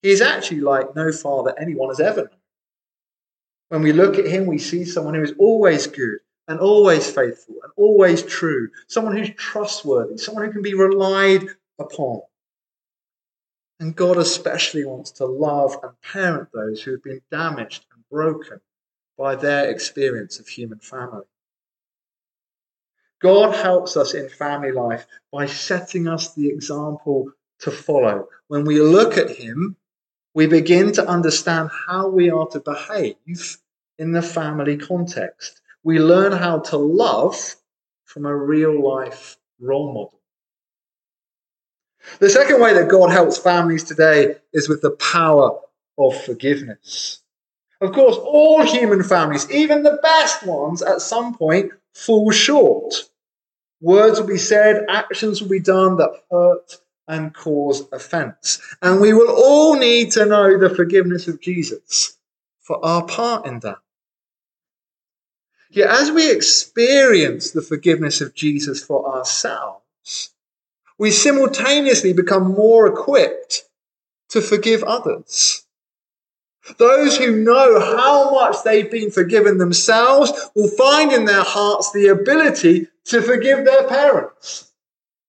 He 0.00 0.08
is 0.08 0.22
actually 0.22 0.62
like 0.62 0.96
no 0.96 1.12
father 1.12 1.54
anyone 1.60 1.90
has 1.90 2.00
ever 2.00 2.22
known. 2.22 2.40
When 3.68 3.82
we 3.82 3.92
look 3.92 4.18
at 4.18 4.26
him, 4.26 4.46
we 4.46 4.56
see 4.56 4.86
someone 4.86 5.12
who 5.12 5.22
is 5.22 5.34
always 5.38 5.86
good, 5.86 6.20
and 6.48 6.60
always 6.60 7.10
faithful 7.10 7.56
and 7.62 7.72
always 7.76 8.22
true, 8.22 8.68
someone 8.86 9.16
who's 9.16 9.30
trustworthy, 9.36 10.18
someone 10.18 10.44
who 10.44 10.52
can 10.52 10.62
be 10.62 10.74
relied 10.74 11.46
upon. 11.78 12.20
And 13.80 13.96
God 13.96 14.18
especially 14.18 14.84
wants 14.84 15.10
to 15.12 15.26
love 15.26 15.76
and 15.82 15.92
parent 16.00 16.48
those 16.52 16.82
who 16.82 16.92
have 16.92 17.02
been 17.02 17.22
damaged 17.30 17.86
and 17.94 18.04
broken 18.10 18.60
by 19.18 19.34
their 19.36 19.70
experience 19.70 20.38
of 20.38 20.46
human 20.46 20.78
family. 20.78 21.24
God 23.20 23.54
helps 23.54 23.96
us 23.96 24.12
in 24.14 24.28
family 24.28 24.70
life 24.70 25.06
by 25.32 25.46
setting 25.46 26.08
us 26.08 26.34
the 26.34 26.48
example 26.48 27.32
to 27.60 27.70
follow. 27.70 28.28
When 28.48 28.64
we 28.64 28.80
look 28.80 29.16
at 29.16 29.30
Him, 29.30 29.76
we 30.34 30.46
begin 30.46 30.92
to 30.92 31.08
understand 31.08 31.70
how 31.88 32.08
we 32.08 32.28
are 32.28 32.46
to 32.48 32.60
behave 32.60 33.56
in 33.98 34.12
the 34.12 34.22
family 34.22 34.76
context 34.76 35.62
we 35.84 35.98
learn 36.00 36.32
how 36.32 36.58
to 36.58 36.76
love 36.76 37.56
from 38.04 38.26
a 38.26 38.34
real 38.34 38.82
life 38.82 39.36
role 39.60 39.92
model. 39.92 40.20
The 42.18 42.30
second 42.30 42.60
way 42.60 42.74
that 42.74 42.88
God 42.88 43.10
helps 43.10 43.38
families 43.38 43.84
today 43.84 44.36
is 44.52 44.68
with 44.68 44.82
the 44.82 44.92
power 44.92 45.58
of 45.98 46.22
forgiveness. 46.24 47.20
Of 47.80 47.92
course, 47.92 48.16
all 48.16 48.62
human 48.64 49.02
families, 49.02 49.50
even 49.50 49.82
the 49.82 49.98
best 50.02 50.46
ones, 50.46 50.82
at 50.82 51.00
some 51.00 51.34
point 51.34 51.72
fall 51.92 52.30
short. 52.30 52.94
Words 53.80 54.20
will 54.20 54.26
be 54.26 54.38
said, 54.38 54.86
actions 54.88 55.42
will 55.42 55.50
be 55.50 55.60
done 55.60 55.96
that 55.98 56.10
hurt 56.30 56.78
and 57.08 57.34
cause 57.34 57.86
offense. 57.92 58.60
And 58.80 59.00
we 59.00 59.12
will 59.12 59.30
all 59.30 59.76
need 59.76 60.12
to 60.12 60.24
know 60.24 60.58
the 60.58 60.74
forgiveness 60.74 61.28
of 61.28 61.40
Jesus 61.40 62.16
for 62.60 62.82
our 62.84 63.04
part 63.04 63.46
in 63.46 63.60
that. 63.60 63.78
Yet 65.74 65.90
as 65.90 66.12
we 66.12 66.30
experience 66.30 67.50
the 67.50 67.60
forgiveness 67.60 68.20
of 68.20 68.32
Jesus 68.32 68.82
for 68.82 69.12
ourselves, 69.12 70.30
we 70.98 71.10
simultaneously 71.10 72.12
become 72.12 72.54
more 72.54 72.86
equipped 72.86 73.64
to 74.28 74.40
forgive 74.40 74.84
others. 74.84 75.66
Those 76.78 77.18
who 77.18 77.42
know 77.42 77.80
how 77.80 78.30
much 78.30 78.62
they've 78.62 78.90
been 78.90 79.10
forgiven 79.10 79.58
themselves 79.58 80.32
will 80.54 80.68
find 80.68 81.10
in 81.10 81.24
their 81.24 81.42
hearts 81.42 81.90
the 81.90 82.06
ability 82.06 82.86
to 83.06 83.20
forgive 83.20 83.64
their 83.64 83.88
parents 83.88 84.72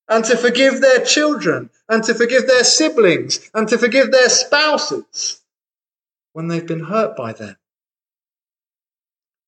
and 0.08 0.24
to 0.26 0.38
forgive 0.38 0.80
their 0.80 1.04
children 1.04 1.72
and 1.90 2.04
to 2.04 2.14
forgive 2.14 2.46
their 2.46 2.64
siblings 2.64 3.50
and 3.56 3.68
to 3.70 3.80
forgive 3.80 4.12
their 4.12 4.30
spouses 4.30 5.42
when 6.34 6.50
they've 6.50 6.68
been 6.68 6.86
hurt 6.86 7.18
by 7.18 7.34
them. 7.34 7.58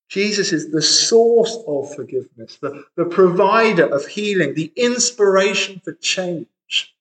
Jesus 0.09 0.53
is 0.53 0.71
the 0.71 0.81
source 0.81 1.57
of 1.67 1.93
forgiveness, 1.93 2.57
the, 2.61 2.85
the 2.95 3.05
provider 3.05 3.85
of 3.85 4.05
healing, 4.07 4.53
the 4.53 4.71
inspiration 4.75 5.81
for 5.83 5.93
change 5.93 6.95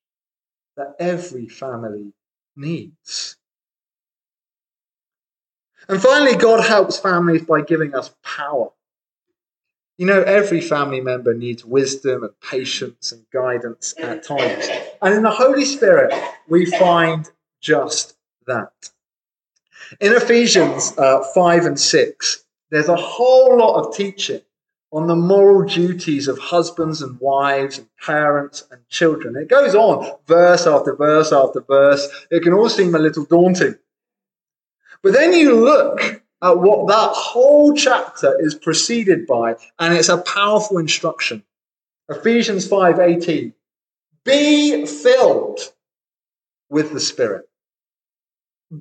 that 0.76 0.96
every 0.98 1.46
family 1.46 2.12
needs. 2.56 3.36
And 5.88 6.02
finally, 6.02 6.36
God 6.36 6.64
helps 6.66 6.98
families 6.98 7.42
by 7.42 7.60
giving 7.60 7.94
us 7.94 8.12
power. 8.24 8.70
You 9.98 10.06
know, 10.06 10.22
every 10.22 10.60
family 10.60 11.00
member 11.00 11.32
needs 11.32 11.64
wisdom 11.64 12.24
and 12.24 12.40
patience 12.40 13.12
and 13.12 13.24
guidance 13.32 13.94
at 13.98 14.24
times. 14.24 14.68
And 15.00 15.14
in 15.14 15.22
the 15.22 15.30
Holy 15.30 15.64
Spirit, 15.64 16.12
we 16.48 16.66
find 16.66 17.30
just 17.60 18.16
that. 18.46 18.90
In 20.00 20.12
Ephesians 20.12 20.92
uh, 20.98 21.22
5 21.34 21.64
and 21.64 21.80
6, 21.80 22.44
there's 22.70 22.88
a 22.88 22.96
whole 22.96 23.58
lot 23.58 23.80
of 23.80 23.94
teaching 23.94 24.40
on 24.92 25.06
the 25.06 25.16
moral 25.16 25.68
duties 25.68 26.28
of 26.28 26.38
husbands 26.38 27.02
and 27.02 27.20
wives 27.20 27.78
and 27.78 27.88
parents 28.04 28.64
and 28.70 28.80
children. 28.88 29.36
It 29.36 29.48
goes 29.48 29.74
on 29.74 30.16
verse 30.26 30.66
after 30.66 30.94
verse 30.94 31.32
after 31.32 31.60
verse. 31.60 32.08
It 32.30 32.42
can 32.42 32.52
all 32.52 32.68
seem 32.68 32.94
a 32.94 32.98
little 32.98 33.24
daunting. 33.24 33.76
But 35.02 35.12
then 35.12 35.32
you 35.32 35.64
look 35.64 36.22
at 36.42 36.58
what 36.58 36.88
that 36.88 37.10
whole 37.12 37.74
chapter 37.74 38.36
is 38.40 38.54
preceded 38.54 39.26
by, 39.26 39.56
and 39.78 39.94
it's 39.94 40.08
a 40.08 40.18
powerful 40.18 40.78
instruction. 40.78 41.42
Ephesians 42.08 42.68
5:18. 42.68 43.52
Be 44.24 44.86
filled 44.86 45.60
with 46.68 46.92
the 46.92 47.00
Spirit. 47.00 47.48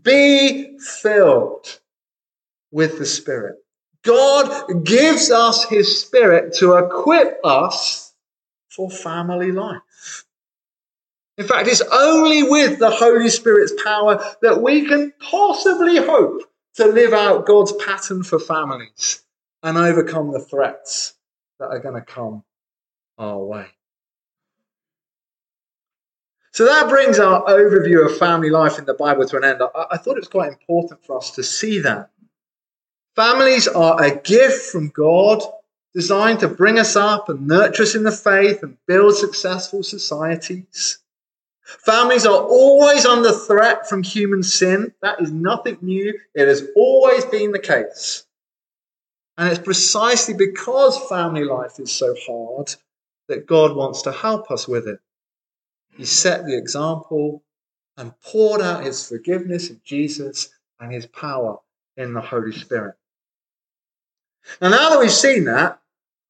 Be 0.02 0.78
filled 0.80 1.80
with 2.72 2.98
the 2.98 3.06
Spirit. 3.06 3.65
God 4.06 4.86
gives 4.86 5.32
us 5.32 5.66
his 5.66 6.00
spirit 6.00 6.54
to 6.56 6.78
equip 6.78 7.40
us 7.44 8.14
for 8.70 8.90
family 8.90 9.52
life. 9.52 9.82
In 11.38 11.48
fact, 11.48 11.68
it's 11.68 11.82
only 11.92 12.44
with 12.44 12.80
the 12.80 12.90
Holy 12.90 13.30
Spirit's 13.30 13.74
power 13.84 14.24
that 14.42 14.62
we 14.62 14.86
can 14.86 15.12
possibly 15.20 15.98
hope 15.98 16.44
to 16.76 16.86
live 16.86 17.14
out 17.14 17.46
God's 17.46 17.74
pattern 17.74 18.24
for 18.24 18.40
families 18.40 19.24
and 19.64 19.78
overcome 19.78 20.32
the 20.32 20.40
threats 20.40 21.16
that 21.60 21.68
are 21.68 21.80
going 21.80 21.96
to 21.96 22.02
come 22.02 22.44
our 23.18 23.40
way. 23.40 23.68
So 26.52 26.64
that 26.66 26.88
brings 26.88 27.20
our 27.20 27.44
overview 27.46 28.06
of 28.06 28.18
family 28.18 28.50
life 28.50 28.80
in 28.80 28.86
the 28.86 28.94
Bible 28.94 29.28
to 29.28 29.38
an 29.38 29.44
end. 29.44 29.62
I, 29.62 29.86
I 29.92 29.98
thought 29.98 30.16
it 30.16 30.22
was 30.22 30.30
quite 30.30 30.54
important 30.54 31.04
for 31.04 31.18
us 31.18 31.32
to 31.32 31.44
see 31.44 31.80
that 31.80 32.12
Families 33.16 33.68
are 33.70 34.04
a 34.04 34.14
gift 34.14 34.72
from 34.72 34.90
God 34.90 35.42
designed 35.94 36.42
to 36.42 36.50
bring 36.50 36.78
us 36.78 36.98
up 36.98 37.30
and 37.30 37.48
nurture 37.48 37.84
us 37.84 37.96
in 37.96 38.04
the 38.04 38.12
faith 38.12 38.62
and 38.62 38.78
build 38.88 39.16
successful 39.16 39.84
societies. 39.84 41.00
Families 41.64 42.26
are 42.26 42.44
always 42.44 43.06
under 43.06 43.32
threat 43.32 43.88
from 43.88 44.04
human 44.04 44.44
sin. 44.44 44.94
That 45.02 45.22
is 45.22 45.32
nothing 45.32 45.78
new. 45.82 46.20
It 46.34 46.48
has 46.50 46.68
always 46.76 47.24
been 47.24 47.54
the 47.54 47.60
case. 47.60 48.26
And 49.38 49.50
it's 49.50 49.64
precisely 49.64 50.34
because 50.34 51.10
family 51.10 51.46
life 51.46 51.80
is 51.80 51.94
so 51.94 52.14
hard 52.28 52.76
that 53.30 53.48
God 53.48 53.78
wants 53.78 54.02
to 54.02 54.12
help 54.12 54.52
us 54.52 54.68
with 54.68 54.90
it. 54.90 55.00
He 55.96 56.04
set 56.04 56.46
the 56.46 56.58
example 56.58 57.44
and 57.96 58.20
poured 58.20 58.62
out 58.62 58.84
his 58.84 59.08
forgiveness 59.08 59.70
in 59.70 59.80
Jesus 59.86 60.50
and 60.82 60.92
his 60.92 61.06
power 61.06 61.60
in 61.96 62.14
the 62.14 62.22
Holy 62.22 62.52
Spirit. 62.52 62.96
Now, 64.62 64.70
now 64.70 64.90
that 64.90 65.00
we've 65.00 65.12
seen 65.12 65.46
that, 65.46 65.80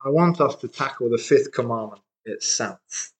I 0.03 0.09
want 0.09 0.39
us 0.39 0.55
to 0.57 0.67
tackle 0.67 1.09
the 1.09 1.17
fifth 1.17 1.51
commandment 1.51 2.01
itself. 2.25 3.11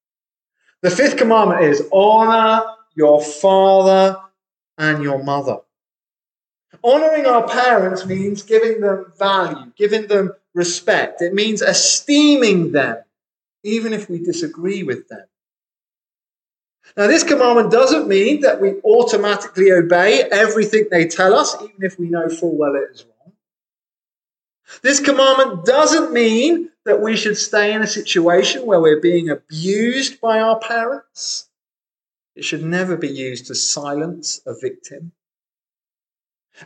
The 0.82 0.92
fifth 0.92 1.18
commandment 1.18 1.64
is 1.64 1.88
honor 1.92 2.64
your 2.96 3.22
father 3.22 4.18
and 4.78 5.04
your 5.04 5.24
mother. 5.24 5.58
Honoring 6.84 7.26
our 7.26 7.48
parents 7.48 8.06
means 8.06 8.44
giving 8.44 8.82
them 8.82 9.12
value, 9.18 9.72
giving 9.76 10.08
them 10.08 10.34
respect. 10.54 11.22
It 11.22 11.34
means 11.34 11.62
esteeming 11.62 12.72
them, 12.72 12.98
even 13.64 13.94
if 13.94 14.10
we 14.10 14.20
disagree 14.20 14.84
with 14.84 15.08
them. 15.08 15.26
Now, 16.96 17.08
this 17.08 17.24
commandment 17.24 17.72
doesn't 17.72 18.08
mean 18.08 18.42
that 18.42 18.62
we 18.62 18.80
automatically 18.84 19.72
obey 19.72 20.24
everything 20.32 20.86
they 20.92 21.08
tell 21.08 21.34
us, 21.34 21.56
even 21.62 21.78
if 21.80 22.00
we 22.00 22.08
know 22.08 22.30
full 22.30 22.56
well 22.56 22.76
it 22.76 22.92
is 22.92 23.04
wrong. 23.04 23.15
This 24.82 25.00
commandment 25.00 25.66
doesn't 25.66 26.14
mean 26.14 26.72
that 26.86 27.02
we 27.02 27.16
should 27.16 27.38
stay 27.38 27.74
in 27.74 27.82
a 27.82 27.88
situation 27.88 28.66
where 28.66 28.80
we're 28.80 29.02
being 29.02 29.30
abused 29.30 30.22
by 30.22 30.40
our 30.40 30.60
parents. 30.60 31.50
It 32.36 32.44
should 32.44 32.64
never 32.64 32.98
be 32.98 33.08
used 33.08 33.48
to 33.48 33.56
silence 33.56 34.42
a 34.46 34.54
victim. 34.54 35.14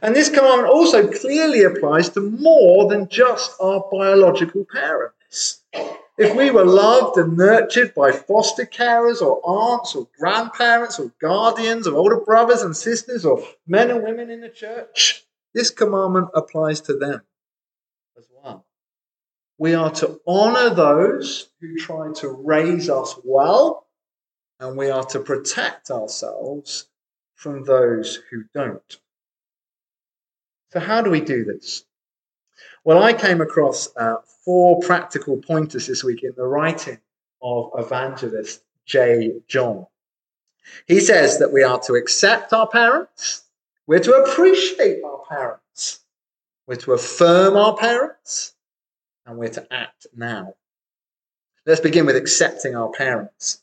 And 0.02 0.16
this 0.16 0.30
commandment 0.30 0.70
also 0.70 1.12
clearly 1.12 1.64
applies 1.64 2.10
to 2.10 2.22
more 2.22 2.88
than 2.90 3.08
just 3.08 3.56
our 3.60 3.86
biological 3.92 4.66
parents. 4.72 5.64
If 6.18 6.36
we 6.36 6.52
were 6.52 6.66
loved 6.66 7.18
and 7.18 7.38
nurtured 7.38 7.94
by 7.96 8.12
foster 8.12 8.66
carers 8.66 9.22
or 9.22 9.40
aunts 9.44 9.96
or 9.96 10.08
grandparents 10.20 11.00
or 11.00 11.12
guardians 11.22 11.88
or 11.88 11.96
older 11.96 12.20
brothers 12.20 12.62
and 12.62 12.76
sisters 12.76 13.26
or 13.26 13.44
men 13.68 13.90
and 13.90 14.04
women 14.04 14.30
in 14.30 14.42
the 14.42 14.50
church, 14.50 15.24
this 15.54 15.70
commandment 15.70 16.28
applies 16.36 16.82
to 16.82 16.94
them. 16.94 17.22
We 19.60 19.76
are 19.76 19.92
to 19.92 20.22
honor 20.26 20.74
those 20.74 21.50
who 21.60 21.76
try 21.76 22.14
to 22.14 22.30
raise 22.30 22.90
us 22.90 23.20
well, 23.26 23.86
and 24.62 24.78
we 24.78 24.90
are 24.90 25.04
to 25.08 25.20
protect 25.20 25.92
ourselves 25.92 26.88
from 27.36 27.66
those 27.66 28.22
who 28.32 28.46
don't. 28.54 28.98
So, 30.72 30.80
how 30.80 31.02
do 31.02 31.10
we 31.10 31.20
do 31.20 31.44
this? 31.44 31.84
Well, 32.86 33.04
I 33.04 33.12
came 33.12 33.42
across 33.42 33.90
uh, 33.98 34.22
four 34.46 34.80
practical 34.80 35.36
pointers 35.36 35.88
this 35.88 36.06
week 36.06 36.24
in 36.24 36.32
the 36.38 36.48
writing 36.48 37.00
of 37.42 37.72
evangelist 37.78 38.64
J. 38.86 39.42
John. 39.50 39.88
He 40.88 41.02
says 41.02 41.40
that 41.40 41.52
we 41.52 41.64
are 41.64 41.80
to 41.82 41.96
accept 41.96 42.54
our 42.54 42.68
parents, 42.68 43.44
we're 43.88 44.00
to 44.00 44.24
appreciate 44.24 45.04
our 45.04 45.22
parents, 45.30 46.00
we're 46.66 46.76
to 46.78 46.94
affirm 46.94 47.58
our 47.58 47.76
parents, 47.76 48.56
and 49.30 49.38
we're 49.38 49.50
to 49.50 49.72
act 49.72 50.08
now. 50.16 50.56
Let's 51.66 51.82
begin 51.82 52.08
with 52.08 52.16
accepting 52.16 52.76
our 52.76 52.90
parents. 52.90 53.62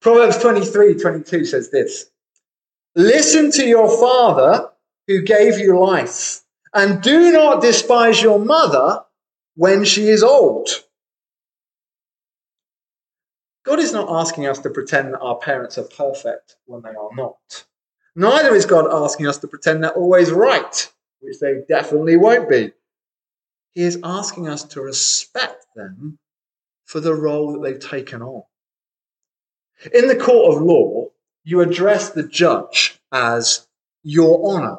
Proverbs 0.00 0.38
23 0.38 0.94
22 0.94 1.44
says 1.44 1.70
this 1.70 2.10
Listen 2.96 3.50
to 3.52 3.66
your 3.66 3.88
father 4.00 4.70
who 5.06 5.20
gave 5.22 5.58
you 5.58 5.78
life, 5.78 6.40
and 6.74 7.02
do 7.02 7.32
not 7.32 7.60
despise 7.60 8.22
your 8.22 8.38
mother 8.38 9.00
when 9.56 9.84
she 9.84 10.08
is 10.08 10.22
old. 10.22 10.68
God 13.64 13.78
is 13.78 13.92
not 13.92 14.08
asking 14.10 14.46
us 14.46 14.58
to 14.60 14.70
pretend 14.70 15.12
that 15.12 15.20
our 15.20 15.36
parents 15.36 15.76
are 15.76 15.84
perfect 15.84 16.56
when 16.64 16.82
they 16.82 16.88
are 16.88 17.10
not. 17.14 17.64
Neither 18.16 18.54
is 18.54 18.66
God 18.66 18.86
asking 18.90 19.26
us 19.26 19.38
to 19.38 19.48
pretend 19.48 19.84
they're 19.84 19.92
always 19.92 20.32
right, 20.32 20.92
which 21.20 21.38
they 21.40 21.60
definitely 21.68 22.16
won't 22.16 22.48
be. 22.48 22.72
He 23.74 23.82
is 23.82 23.98
asking 24.04 24.48
us 24.48 24.64
to 24.64 24.82
respect 24.82 25.66
them 25.74 26.18
for 26.84 27.00
the 27.00 27.14
role 27.14 27.52
that 27.52 27.62
they've 27.62 27.90
taken 27.90 28.22
on. 28.22 28.42
In 29.92 30.08
the 30.08 30.16
court 30.16 30.54
of 30.54 30.62
law, 30.62 31.08
you 31.44 31.60
address 31.60 32.10
the 32.10 32.22
judge 32.22 33.00
as 33.10 33.66
Your 34.02 34.54
Honour. 34.54 34.78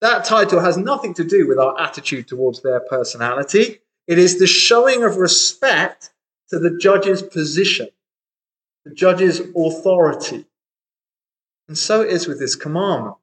That 0.00 0.24
title 0.24 0.60
has 0.60 0.76
nothing 0.76 1.14
to 1.14 1.24
do 1.24 1.46
with 1.46 1.58
our 1.58 1.80
attitude 1.80 2.26
towards 2.26 2.60
their 2.60 2.80
personality. 2.80 3.80
It 4.08 4.18
is 4.18 4.38
the 4.38 4.48
showing 4.48 5.04
of 5.04 5.16
respect 5.16 6.10
to 6.50 6.58
the 6.58 6.76
judge's 6.76 7.22
position, 7.22 7.88
the 8.84 8.92
judge's 8.92 9.40
authority. 9.56 10.44
And 11.68 11.78
so 11.78 12.02
it 12.02 12.10
is 12.10 12.26
with 12.26 12.40
this 12.40 12.56
commandment. 12.56 13.14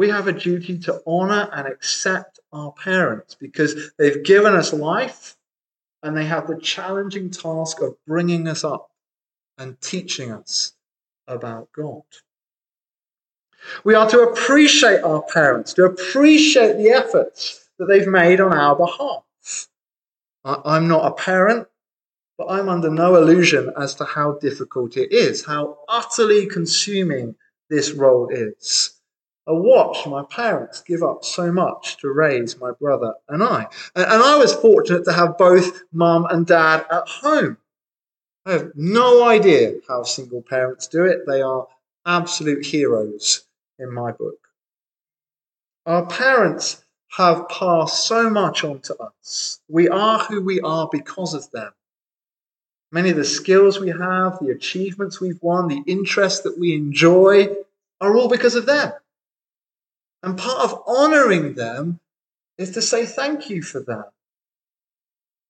We 0.00 0.08
have 0.08 0.28
a 0.28 0.32
duty 0.32 0.78
to 0.78 1.02
honor 1.06 1.50
and 1.52 1.68
accept 1.68 2.40
our 2.54 2.72
parents 2.72 3.34
because 3.34 3.92
they've 3.98 4.24
given 4.24 4.54
us 4.54 4.72
life 4.72 5.36
and 6.02 6.16
they 6.16 6.24
have 6.24 6.46
the 6.46 6.58
challenging 6.58 7.28
task 7.28 7.82
of 7.82 7.98
bringing 8.06 8.48
us 8.48 8.64
up 8.64 8.90
and 9.58 9.78
teaching 9.82 10.32
us 10.32 10.72
about 11.28 11.70
God. 11.72 12.04
We 13.84 13.94
are 13.94 14.08
to 14.08 14.20
appreciate 14.20 15.02
our 15.02 15.22
parents, 15.34 15.74
to 15.74 15.84
appreciate 15.84 16.78
the 16.78 16.92
efforts 16.92 17.68
that 17.78 17.84
they've 17.84 18.08
made 18.08 18.40
on 18.40 18.54
our 18.54 18.74
behalf. 18.76 19.68
I'm 20.46 20.88
not 20.88 21.12
a 21.12 21.12
parent, 21.12 21.68
but 22.38 22.46
I'm 22.46 22.70
under 22.70 22.88
no 22.88 23.16
illusion 23.16 23.70
as 23.76 23.96
to 23.96 24.06
how 24.06 24.38
difficult 24.38 24.96
it 24.96 25.12
is, 25.12 25.44
how 25.44 25.76
utterly 25.90 26.46
consuming 26.46 27.34
this 27.68 27.92
role 27.92 28.30
is. 28.30 28.96
I 29.48 29.52
watched 29.52 30.06
my 30.06 30.22
parents 30.30 30.82
give 30.82 31.02
up 31.02 31.24
so 31.24 31.50
much 31.50 31.96
to 31.98 32.10
raise 32.10 32.58
my 32.58 32.72
brother 32.72 33.14
and 33.28 33.42
I. 33.42 33.66
And 33.96 34.22
I 34.22 34.36
was 34.36 34.54
fortunate 34.54 35.04
to 35.06 35.12
have 35.12 35.38
both 35.38 35.82
mum 35.92 36.26
and 36.30 36.46
dad 36.46 36.86
at 36.90 37.08
home. 37.08 37.56
I 38.46 38.52
have 38.52 38.72
no 38.74 39.28
idea 39.28 39.74
how 39.88 40.02
single 40.02 40.42
parents 40.42 40.86
do 40.86 41.04
it. 41.04 41.26
They 41.26 41.42
are 41.42 41.66
absolute 42.06 42.64
heroes 42.64 43.44
in 43.78 43.92
my 43.92 44.12
book. 44.12 44.38
Our 45.86 46.06
parents 46.06 46.84
have 47.16 47.48
passed 47.48 48.06
so 48.06 48.30
much 48.30 48.62
on 48.62 48.80
to 48.80 48.96
us. 48.98 49.60
We 49.68 49.88
are 49.88 50.20
who 50.20 50.42
we 50.42 50.60
are 50.60 50.88
because 50.92 51.34
of 51.34 51.50
them. 51.50 51.72
Many 52.92 53.10
of 53.10 53.16
the 53.16 53.24
skills 53.24 53.80
we 53.80 53.88
have, 53.88 54.38
the 54.40 54.52
achievements 54.54 55.20
we've 55.20 55.42
won, 55.42 55.68
the 55.68 55.82
interests 55.86 56.40
that 56.40 56.58
we 56.58 56.74
enjoy 56.74 57.48
are 58.00 58.16
all 58.16 58.28
because 58.28 58.54
of 58.54 58.66
them. 58.66 58.92
And 60.22 60.38
part 60.38 60.70
of 60.70 60.82
honoring 60.86 61.54
them 61.54 62.00
is 62.58 62.72
to 62.72 62.82
say 62.82 63.06
thank 63.06 63.48
you 63.48 63.62
for 63.62 63.80
that. 63.80 64.10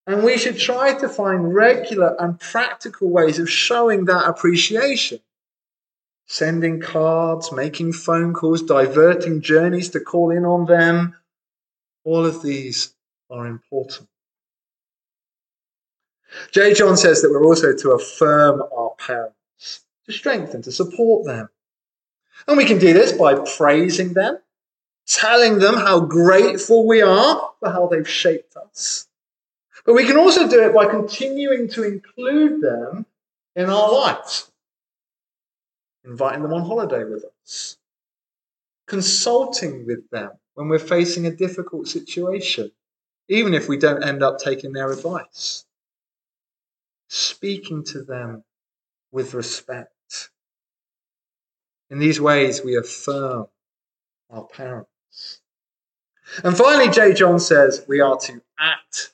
And 0.07 0.23
we 0.23 0.37
should 0.37 0.57
try 0.57 0.93
to 0.93 1.09
find 1.09 1.53
regular 1.53 2.15
and 2.19 2.39
practical 2.39 3.09
ways 3.09 3.37
of 3.37 3.49
showing 3.49 4.05
that 4.05 4.27
appreciation 4.27 5.19
sending 6.31 6.79
cards, 6.79 7.51
making 7.51 7.91
phone 7.91 8.33
calls, 8.33 8.61
diverting 8.61 9.41
journeys 9.41 9.89
to 9.89 9.99
call 9.99 10.31
in 10.31 10.45
on 10.45 10.65
them. 10.65 11.13
All 12.05 12.25
of 12.25 12.41
these 12.41 12.93
are 13.29 13.45
important. 13.47 14.07
J. 16.51 16.73
John 16.73 16.95
says 16.95 17.21
that 17.21 17.29
we're 17.29 17.45
also 17.45 17.75
to 17.75 17.91
affirm 17.91 18.61
our 18.61 18.91
parents, 18.97 19.81
to 20.05 20.13
strengthen, 20.13 20.61
to 20.61 20.71
support 20.71 21.25
them. 21.25 21.49
And 22.47 22.55
we 22.55 22.63
can 22.63 22.79
do 22.79 22.93
this 22.93 23.11
by 23.11 23.35
praising 23.57 24.13
them, 24.13 24.37
telling 25.13 25.59
them 25.59 25.75
how 25.75 25.99
grateful 25.99 26.87
we 26.87 27.01
are 27.01 27.51
for 27.59 27.69
how 27.69 27.87
they've 27.87 28.09
shaped 28.09 28.55
us. 28.55 29.07
But 29.85 29.93
we 29.93 30.05
can 30.05 30.17
also 30.17 30.47
do 30.47 30.63
it 30.63 30.73
by 30.73 30.85
continuing 30.85 31.67
to 31.69 31.83
include 31.83 32.61
them 32.61 33.05
in 33.55 33.69
our 33.69 33.91
lives 33.91 34.51
inviting 36.03 36.41
them 36.41 36.53
on 36.53 36.61
holiday 36.61 37.03
with 37.03 37.25
us, 37.43 37.77
consulting 38.87 39.85
with 39.85 40.09
them 40.09 40.31
when 40.55 40.67
we're 40.67 40.79
facing 40.79 41.27
a 41.27 41.35
difficult 41.35 41.87
situation, 41.87 42.71
even 43.27 43.53
if 43.53 43.67
we 43.67 43.77
don't 43.77 44.03
end 44.03 44.23
up 44.23 44.39
taking 44.39 44.73
their 44.73 44.91
advice, 44.91 45.65
speaking 47.07 47.83
to 47.83 48.01
them 48.01 48.43
with 49.11 49.33
respect. 49.33 49.91
In 51.89 51.99
these 51.99 52.19
ways, 52.21 52.63
we 52.63 52.77
affirm 52.77 53.47
our 54.29 54.45
parents. 54.45 54.90
And 56.43 56.57
finally, 56.57 56.89
J. 56.89 57.13
John 57.13 57.39
says 57.39 57.85
we 57.87 57.99
are 57.99 58.17
to 58.17 58.41
act 58.59 59.13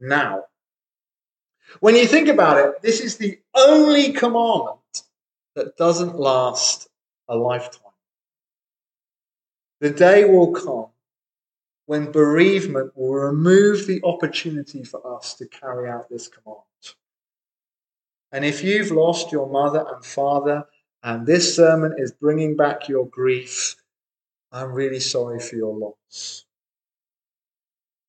now. 0.00 0.44
When 1.80 1.96
you 1.96 2.06
think 2.06 2.28
about 2.28 2.58
it, 2.58 2.82
this 2.82 3.00
is 3.00 3.16
the 3.16 3.38
only 3.54 4.12
commandment 4.12 5.02
that 5.54 5.76
doesn't 5.76 6.16
last 6.16 6.88
a 7.28 7.36
lifetime. 7.36 7.80
The 9.80 9.90
day 9.90 10.24
will 10.24 10.52
come 10.52 10.86
when 11.86 12.12
bereavement 12.12 12.92
will 12.96 13.14
remove 13.14 13.86
the 13.86 14.00
opportunity 14.04 14.84
for 14.84 15.16
us 15.16 15.34
to 15.34 15.46
carry 15.46 15.90
out 15.90 16.08
this 16.08 16.28
command. 16.28 16.60
And 18.32 18.44
if 18.44 18.64
you've 18.64 18.90
lost 18.90 19.30
your 19.30 19.48
mother 19.48 19.84
and 19.92 20.04
father, 20.04 20.64
and 21.02 21.26
this 21.26 21.54
sermon 21.54 21.94
is 21.98 22.12
bringing 22.12 22.56
back 22.56 22.88
your 22.88 23.06
grief, 23.06 23.76
I'm 24.54 24.72
really 24.72 25.00
sorry 25.00 25.40
for 25.40 25.56
your 25.56 25.76
loss. 25.76 26.44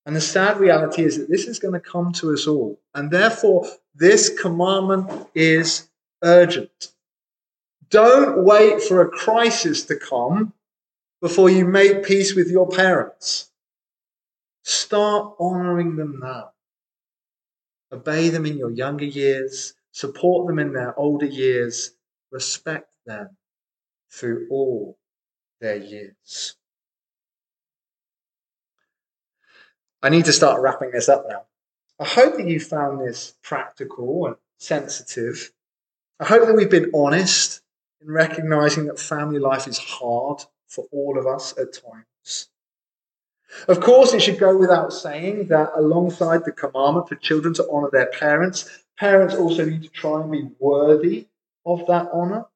And 0.06 0.14
the 0.14 0.20
sad 0.20 0.60
reality 0.60 1.02
is 1.02 1.18
that 1.18 1.28
this 1.28 1.48
is 1.48 1.58
going 1.58 1.74
to 1.74 1.80
come 1.80 2.12
to 2.14 2.32
us 2.32 2.46
all. 2.46 2.78
And 2.94 3.10
therefore, 3.10 3.66
this 3.96 4.28
commandment 4.40 5.26
is 5.34 5.88
urgent. 6.22 6.92
Don't 7.90 8.44
wait 8.44 8.80
for 8.80 9.00
a 9.00 9.08
crisis 9.08 9.84
to 9.86 9.96
come 9.96 10.52
before 11.20 11.50
you 11.50 11.64
make 11.64 12.04
peace 12.04 12.36
with 12.36 12.48
your 12.48 12.68
parents. 12.68 13.50
Start 14.62 15.34
honoring 15.40 15.96
them 15.96 16.20
now. 16.22 16.52
Obey 17.90 18.28
them 18.28 18.46
in 18.46 18.56
your 18.56 18.70
younger 18.70 19.04
years, 19.04 19.74
support 19.90 20.46
them 20.46 20.60
in 20.60 20.72
their 20.72 20.96
older 20.96 21.26
years, 21.26 21.90
respect 22.30 22.92
them 23.04 23.30
through 24.10 24.46
all 24.48 24.96
their 25.60 25.76
years. 25.76 26.56
I 30.02 30.08
need 30.08 30.26
to 30.26 30.32
start 30.32 30.60
wrapping 30.60 30.90
this 30.92 31.08
up 31.08 31.26
now. 31.28 31.42
I 31.98 32.04
hope 32.04 32.36
that 32.36 32.46
you 32.46 32.60
found 32.60 33.00
this 33.00 33.34
practical 33.42 34.26
and 34.26 34.36
sensitive. 34.58 35.50
I 36.20 36.26
hope 36.26 36.46
that 36.46 36.54
we've 36.54 36.70
been 36.70 36.90
honest 36.94 37.62
in 38.00 38.10
recognizing 38.12 38.86
that 38.86 39.00
family 39.00 39.38
life 39.38 39.66
is 39.66 39.78
hard 39.78 40.44
for 40.68 40.86
all 40.92 41.18
of 41.18 41.26
us 41.26 41.56
at 41.58 41.72
times. 41.72 42.48
Of 43.68 43.80
course, 43.80 44.12
it 44.12 44.20
should 44.20 44.38
go 44.38 44.56
without 44.56 44.92
saying 44.92 45.48
that 45.48 45.70
alongside 45.74 46.44
the 46.44 46.52
commandment 46.52 47.08
for 47.08 47.14
children 47.14 47.54
to 47.54 47.66
honor 47.70 47.88
their 47.90 48.06
parents, 48.06 48.84
parents 48.98 49.34
also 49.34 49.64
need 49.64 49.84
to 49.84 49.88
try 49.88 50.20
and 50.20 50.30
be 50.30 50.48
worthy 50.58 51.26
of 51.64 51.86
that 51.86 52.08
honor. 52.12 52.46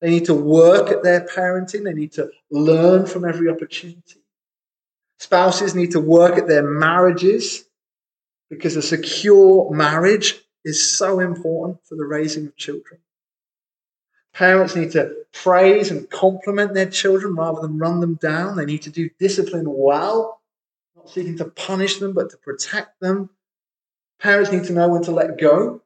They 0.00 0.10
need 0.10 0.26
to 0.26 0.34
work 0.34 0.90
at 0.90 1.02
their 1.02 1.26
parenting, 1.26 1.84
they 1.84 1.92
need 1.92 2.12
to 2.12 2.30
learn 2.50 3.06
from 3.06 3.24
every 3.24 3.48
opportunity. 3.48 4.22
Spouses 5.18 5.74
need 5.74 5.92
to 5.92 6.00
work 6.00 6.38
at 6.38 6.46
their 6.46 6.62
marriages 6.62 7.64
because 8.48 8.76
a 8.76 8.82
secure 8.82 9.70
marriage 9.70 10.40
is 10.64 10.90
so 10.96 11.18
important 11.18 11.78
for 11.84 11.96
the 11.96 12.04
raising 12.04 12.46
of 12.46 12.56
children. 12.56 13.00
Parents 14.32 14.76
need 14.76 14.92
to 14.92 15.16
praise 15.32 15.90
and 15.90 16.08
compliment 16.08 16.74
their 16.74 16.88
children 16.88 17.34
rather 17.34 17.60
than 17.62 17.78
run 17.78 17.98
them 17.98 18.14
down. 18.14 18.56
They 18.56 18.64
need 18.64 18.82
to 18.82 18.90
do 18.90 19.10
discipline 19.18 19.64
well, 19.66 20.40
not 20.94 21.10
seeking 21.10 21.36
to 21.38 21.46
punish 21.46 21.98
them, 21.98 22.12
but 22.12 22.30
to 22.30 22.36
protect 22.36 23.00
them. 23.00 23.30
Parents 24.20 24.52
need 24.52 24.64
to 24.64 24.72
know 24.72 24.88
when 24.88 25.02
to 25.02 25.10
let 25.10 25.38
go 25.38 25.82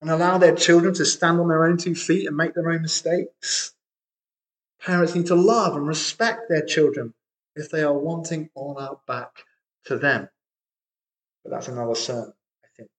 and 0.00 0.10
allow 0.10 0.38
their 0.38 0.54
children 0.54 0.94
to 0.94 1.04
stand 1.04 1.40
on 1.40 1.48
their 1.48 1.64
own 1.64 1.76
two 1.76 1.94
feet 1.94 2.26
and 2.26 2.36
make 2.36 2.54
their 2.54 2.70
own 2.70 2.82
mistakes. 2.82 3.72
Parents 4.80 5.14
need 5.14 5.26
to 5.26 5.34
love 5.34 5.74
and 5.74 5.86
respect 5.86 6.48
their 6.48 6.64
children 6.64 7.14
if 7.54 7.70
they 7.70 7.82
are 7.82 7.96
wanting 7.96 8.50
all 8.54 8.76
honor 8.78 8.96
back 9.06 9.44
to 9.86 9.96
them. 9.96 10.28
But 11.42 11.50
that's 11.50 11.68
another 11.68 11.94
sermon. 11.94 12.32
I 12.64 12.68
think. 12.76 12.90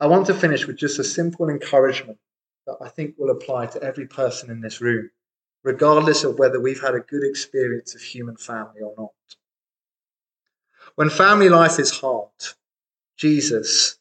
I 0.00 0.06
want 0.06 0.26
to 0.26 0.34
finish 0.34 0.66
with 0.66 0.76
just 0.76 0.98
a 0.98 1.04
simple 1.04 1.48
encouragement 1.48 2.18
that 2.66 2.76
I 2.82 2.88
think 2.88 3.14
will 3.16 3.30
apply 3.30 3.66
to 3.66 3.82
every 3.82 4.06
person 4.06 4.50
in 4.50 4.60
this 4.60 4.80
room, 4.80 5.10
regardless 5.62 6.24
of 6.24 6.38
whether 6.38 6.60
we've 6.60 6.82
had 6.82 6.94
a 6.94 7.00
good 7.00 7.22
experience 7.22 7.94
of 7.94 8.00
human 8.00 8.36
family 8.36 8.80
or 8.82 8.94
not. 8.98 9.10
When 10.96 11.10
family 11.10 11.48
life 11.48 11.78
is 11.78 11.90
hard, 12.00 12.30
Jesus 13.16 13.95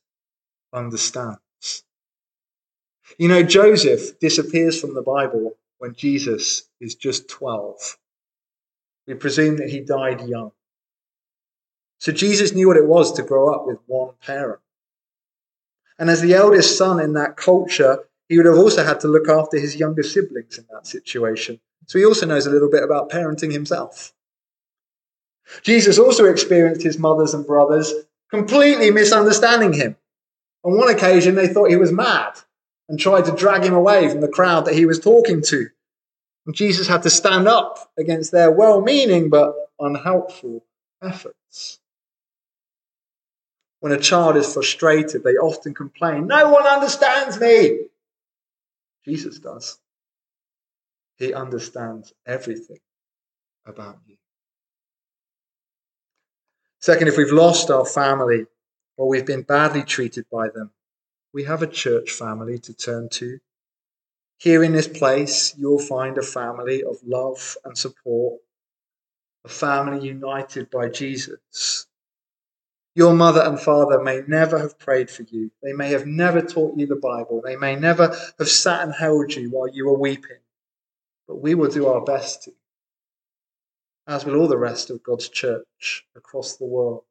understands. 0.76 1.40
You 3.18 3.28
know, 3.28 3.44
Joseph 3.44 4.20
disappears 4.20 4.80
from 4.80 4.94
the 4.94 5.02
Bible 5.02 5.58
when 5.78 5.94
Jesus 5.94 6.70
is 6.82 6.96
just 6.96 7.30
12. 7.30 7.98
We 9.08 9.14
presume 9.14 9.58
that 9.58 9.70
he 9.70 9.80
died 9.80 10.28
young. 10.28 10.52
So 12.00 12.12
Jesus 12.12 12.54
knew 12.54 12.68
what 12.68 12.78
it 12.78 12.88
was 12.88 13.14
to 13.14 13.24
grow 13.24 13.54
up 13.54 13.66
with 13.66 13.78
one 13.86 14.14
parent. 14.26 14.60
And 15.98 16.10
as 16.10 16.22
the 16.22 16.34
eldest 16.34 16.78
son 16.78 17.00
in 17.00 17.14
that 17.14 17.38
culture, 17.38 18.00
he 18.28 18.38
would 18.38 18.46
have 18.46 18.58
also 18.58 18.84
had 18.84 19.00
to 19.02 19.08
look 19.08 19.30
after 19.30 19.58
his 19.58 19.76
younger 19.76 20.04
siblings 20.04 20.58
in 20.58 20.66
that 20.72 20.88
situation. 20.88 21.60
So 21.86 22.00
he 22.00 22.06
also 22.06 22.26
knows 22.26 22.48
a 22.48 22.52
little 22.52 22.70
bit 22.70 22.84
about 22.84 23.10
parenting 23.10 23.52
himself. 23.52 24.14
Jesus 25.62 26.00
also 26.00 26.26
experienced 26.26 26.82
his 26.82 26.98
mothers 26.98 27.34
and 27.34 27.46
brothers 27.46 27.94
completely 28.32 28.90
misunderstanding 28.92 29.74
him. 29.74 29.96
On 30.66 30.76
one 30.76 30.90
occasion, 30.90 31.36
they 31.36 31.48
thought 31.48 31.70
he 31.70 31.76
was 31.78 31.92
mad 31.92 32.40
and 32.90 33.00
tried 33.00 33.26
to 33.26 33.36
drag 33.36 33.64
him 33.64 33.74
away 33.76 34.10
from 34.10 34.22
the 34.22 34.28
crowd 34.28 34.66
that 34.66 34.74
he 34.74 34.88
was 34.88 35.00
talking 35.00 35.42
to. 35.44 35.68
And 36.48 36.56
Jesus 36.56 36.88
had 36.88 37.04
to 37.04 37.10
stand 37.10 37.48
up 37.48 37.92
against 37.98 38.32
their 38.32 38.52
well 38.52 38.82
meaning 38.82 39.30
but 39.30 39.54
unhelpful 39.80 40.66
efforts. 41.04 41.80
When 43.80 43.92
a 43.92 44.00
child 44.00 44.38
is 44.38 44.52
frustrated, 44.52 45.24
they 45.24 45.34
often 45.34 45.76
complain, 45.76 46.26
No 46.26 46.50
one 46.50 46.66
understands 46.66 47.40
me. 47.40 47.82
Jesus 49.04 49.38
does. 49.38 49.78
He 51.18 51.32
understands 51.32 52.12
everything 52.26 52.80
about 53.68 54.00
you. 54.08 54.18
Second, 56.80 57.08
if 57.08 57.18
we've 57.18 57.32
lost 57.32 57.70
our 57.70 57.86
family 57.86 58.48
or 58.98 59.08
we've 59.08 59.26
been 59.26 59.42
badly 59.42 59.84
treated 59.84 60.26
by 60.32 60.50
them, 60.50 60.72
we 61.34 61.44
have 61.44 61.62
a 61.62 61.68
church 61.68 62.12
family 62.12 62.58
to 62.60 62.74
turn 62.74 63.10
to. 63.10 63.40
Here 64.38 64.64
in 64.64 64.74
this 64.74 64.88
place, 64.88 65.54
you'll 65.58 65.80
find 65.80 66.18
a 66.18 66.22
family 66.24 66.84
of 66.84 66.98
love 67.06 67.58
and 67.66 67.78
support, 67.78 68.40
a 69.44 69.50
family 69.50 70.06
united 70.06 70.70
by 70.70 70.90
Jesus. 70.90 71.88
Your 72.96 73.14
mother 73.14 73.42
and 73.42 73.60
father 73.60 74.02
may 74.02 74.22
never 74.26 74.58
have 74.58 74.80
prayed 74.80 75.10
for 75.10 75.24
you. 75.24 75.52
They 75.62 75.74
may 75.74 75.90
have 75.90 76.06
never 76.06 76.42
taught 76.42 76.78
you 76.78 76.88
the 76.88 76.96
Bible. 76.96 77.42
They 77.44 77.58
may 77.58 77.76
never 77.76 78.16
have 78.40 78.50
sat 78.50 78.84
and 78.84 78.94
held 78.94 79.34
you 79.34 79.50
while 79.50 79.68
you 79.68 79.86
were 79.88 79.98
weeping. 79.98 80.40
But 81.28 81.42
we 81.42 81.56
will 81.56 81.70
do 81.70 81.88
our 81.88 82.02
best 82.02 82.44
to, 82.44 82.54
as 84.08 84.24
will 84.24 84.40
all 84.40 84.48
the 84.48 84.58
rest 84.58 84.90
of 84.90 85.04
God's 85.04 85.28
church 85.28 86.06
across 86.16 86.56
the 86.56 86.66
world. 86.66 87.04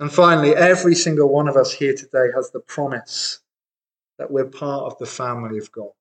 And 0.00 0.10
finally, 0.10 0.56
every 0.56 0.94
single 0.94 1.28
one 1.28 1.46
of 1.46 1.58
us 1.58 1.70
here 1.70 1.94
today 1.94 2.28
has 2.34 2.50
the 2.50 2.60
promise 2.60 3.40
that 4.18 4.30
we're 4.30 4.46
part 4.46 4.90
of 4.90 4.98
the 4.98 5.04
family 5.04 5.58
of 5.58 5.70
God. 5.70 5.92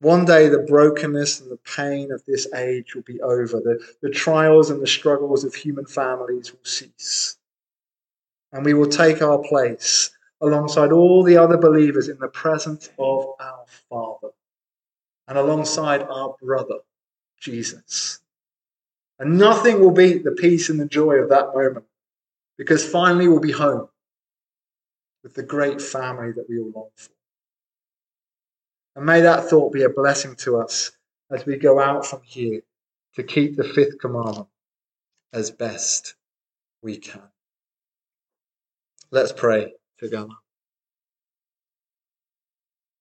One 0.00 0.24
day, 0.24 0.48
the 0.48 0.60
brokenness 0.60 1.42
and 1.42 1.50
the 1.50 1.58
pain 1.58 2.10
of 2.10 2.24
this 2.24 2.50
age 2.54 2.94
will 2.94 3.02
be 3.02 3.20
over. 3.20 3.60
The, 3.60 3.78
the 4.00 4.08
trials 4.08 4.70
and 4.70 4.80
the 4.80 4.86
struggles 4.86 5.44
of 5.44 5.54
human 5.54 5.84
families 5.84 6.50
will 6.50 6.64
cease. 6.64 7.36
And 8.52 8.64
we 8.64 8.72
will 8.72 8.88
take 8.88 9.20
our 9.20 9.38
place 9.46 10.10
alongside 10.40 10.92
all 10.92 11.22
the 11.22 11.36
other 11.36 11.58
believers 11.58 12.08
in 12.08 12.18
the 12.18 12.28
presence 12.28 12.88
of 12.98 13.26
our 13.38 13.66
Father 13.90 14.30
and 15.28 15.36
alongside 15.36 16.02
our 16.04 16.34
brother, 16.42 16.78
Jesus. 17.38 18.20
And 19.18 19.36
nothing 19.36 19.80
will 19.80 19.90
beat 19.90 20.24
the 20.24 20.32
peace 20.32 20.70
and 20.70 20.80
the 20.80 20.86
joy 20.86 21.16
of 21.16 21.28
that 21.28 21.52
moment 21.54 21.84
because 22.60 22.86
finally 22.86 23.26
we'll 23.26 23.40
be 23.40 23.50
home 23.50 23.88
with 25.22 25.32
the 25.32 25.42
great 25.42 25.80
family 25.80 26.30
that 26.30 26.44
we 26.46 26.58
all 26.58 26.70
long 26.74 26.90
for. 26.94 27.10
And 28.94 29.06
may 29.06 29.22
that 29.22 29.48
thought 29.48 29.72
be 29.72 29.84
a 29.84 29.88
blessing 29.88 30.36
to 30.40 30.58
us 30.58 30.92
as 31.30 31.46
we 31.46 31.56
go 31.56 31.80
out 31.80 32.04
from 32.04 32.20
here 32.22 32.60
to 33.14 33.22
keep 33.22 33.56
the 33.56 33.64
fifth 33.64 33.98
commandment 33.98 34.46
as 35.32 35.50
best 35.50 36.16
we 36.82 36.98
can. 36.98 37.22
Let's 39.10 39.32
pray 39.32 39.72
together. 39.98 40.28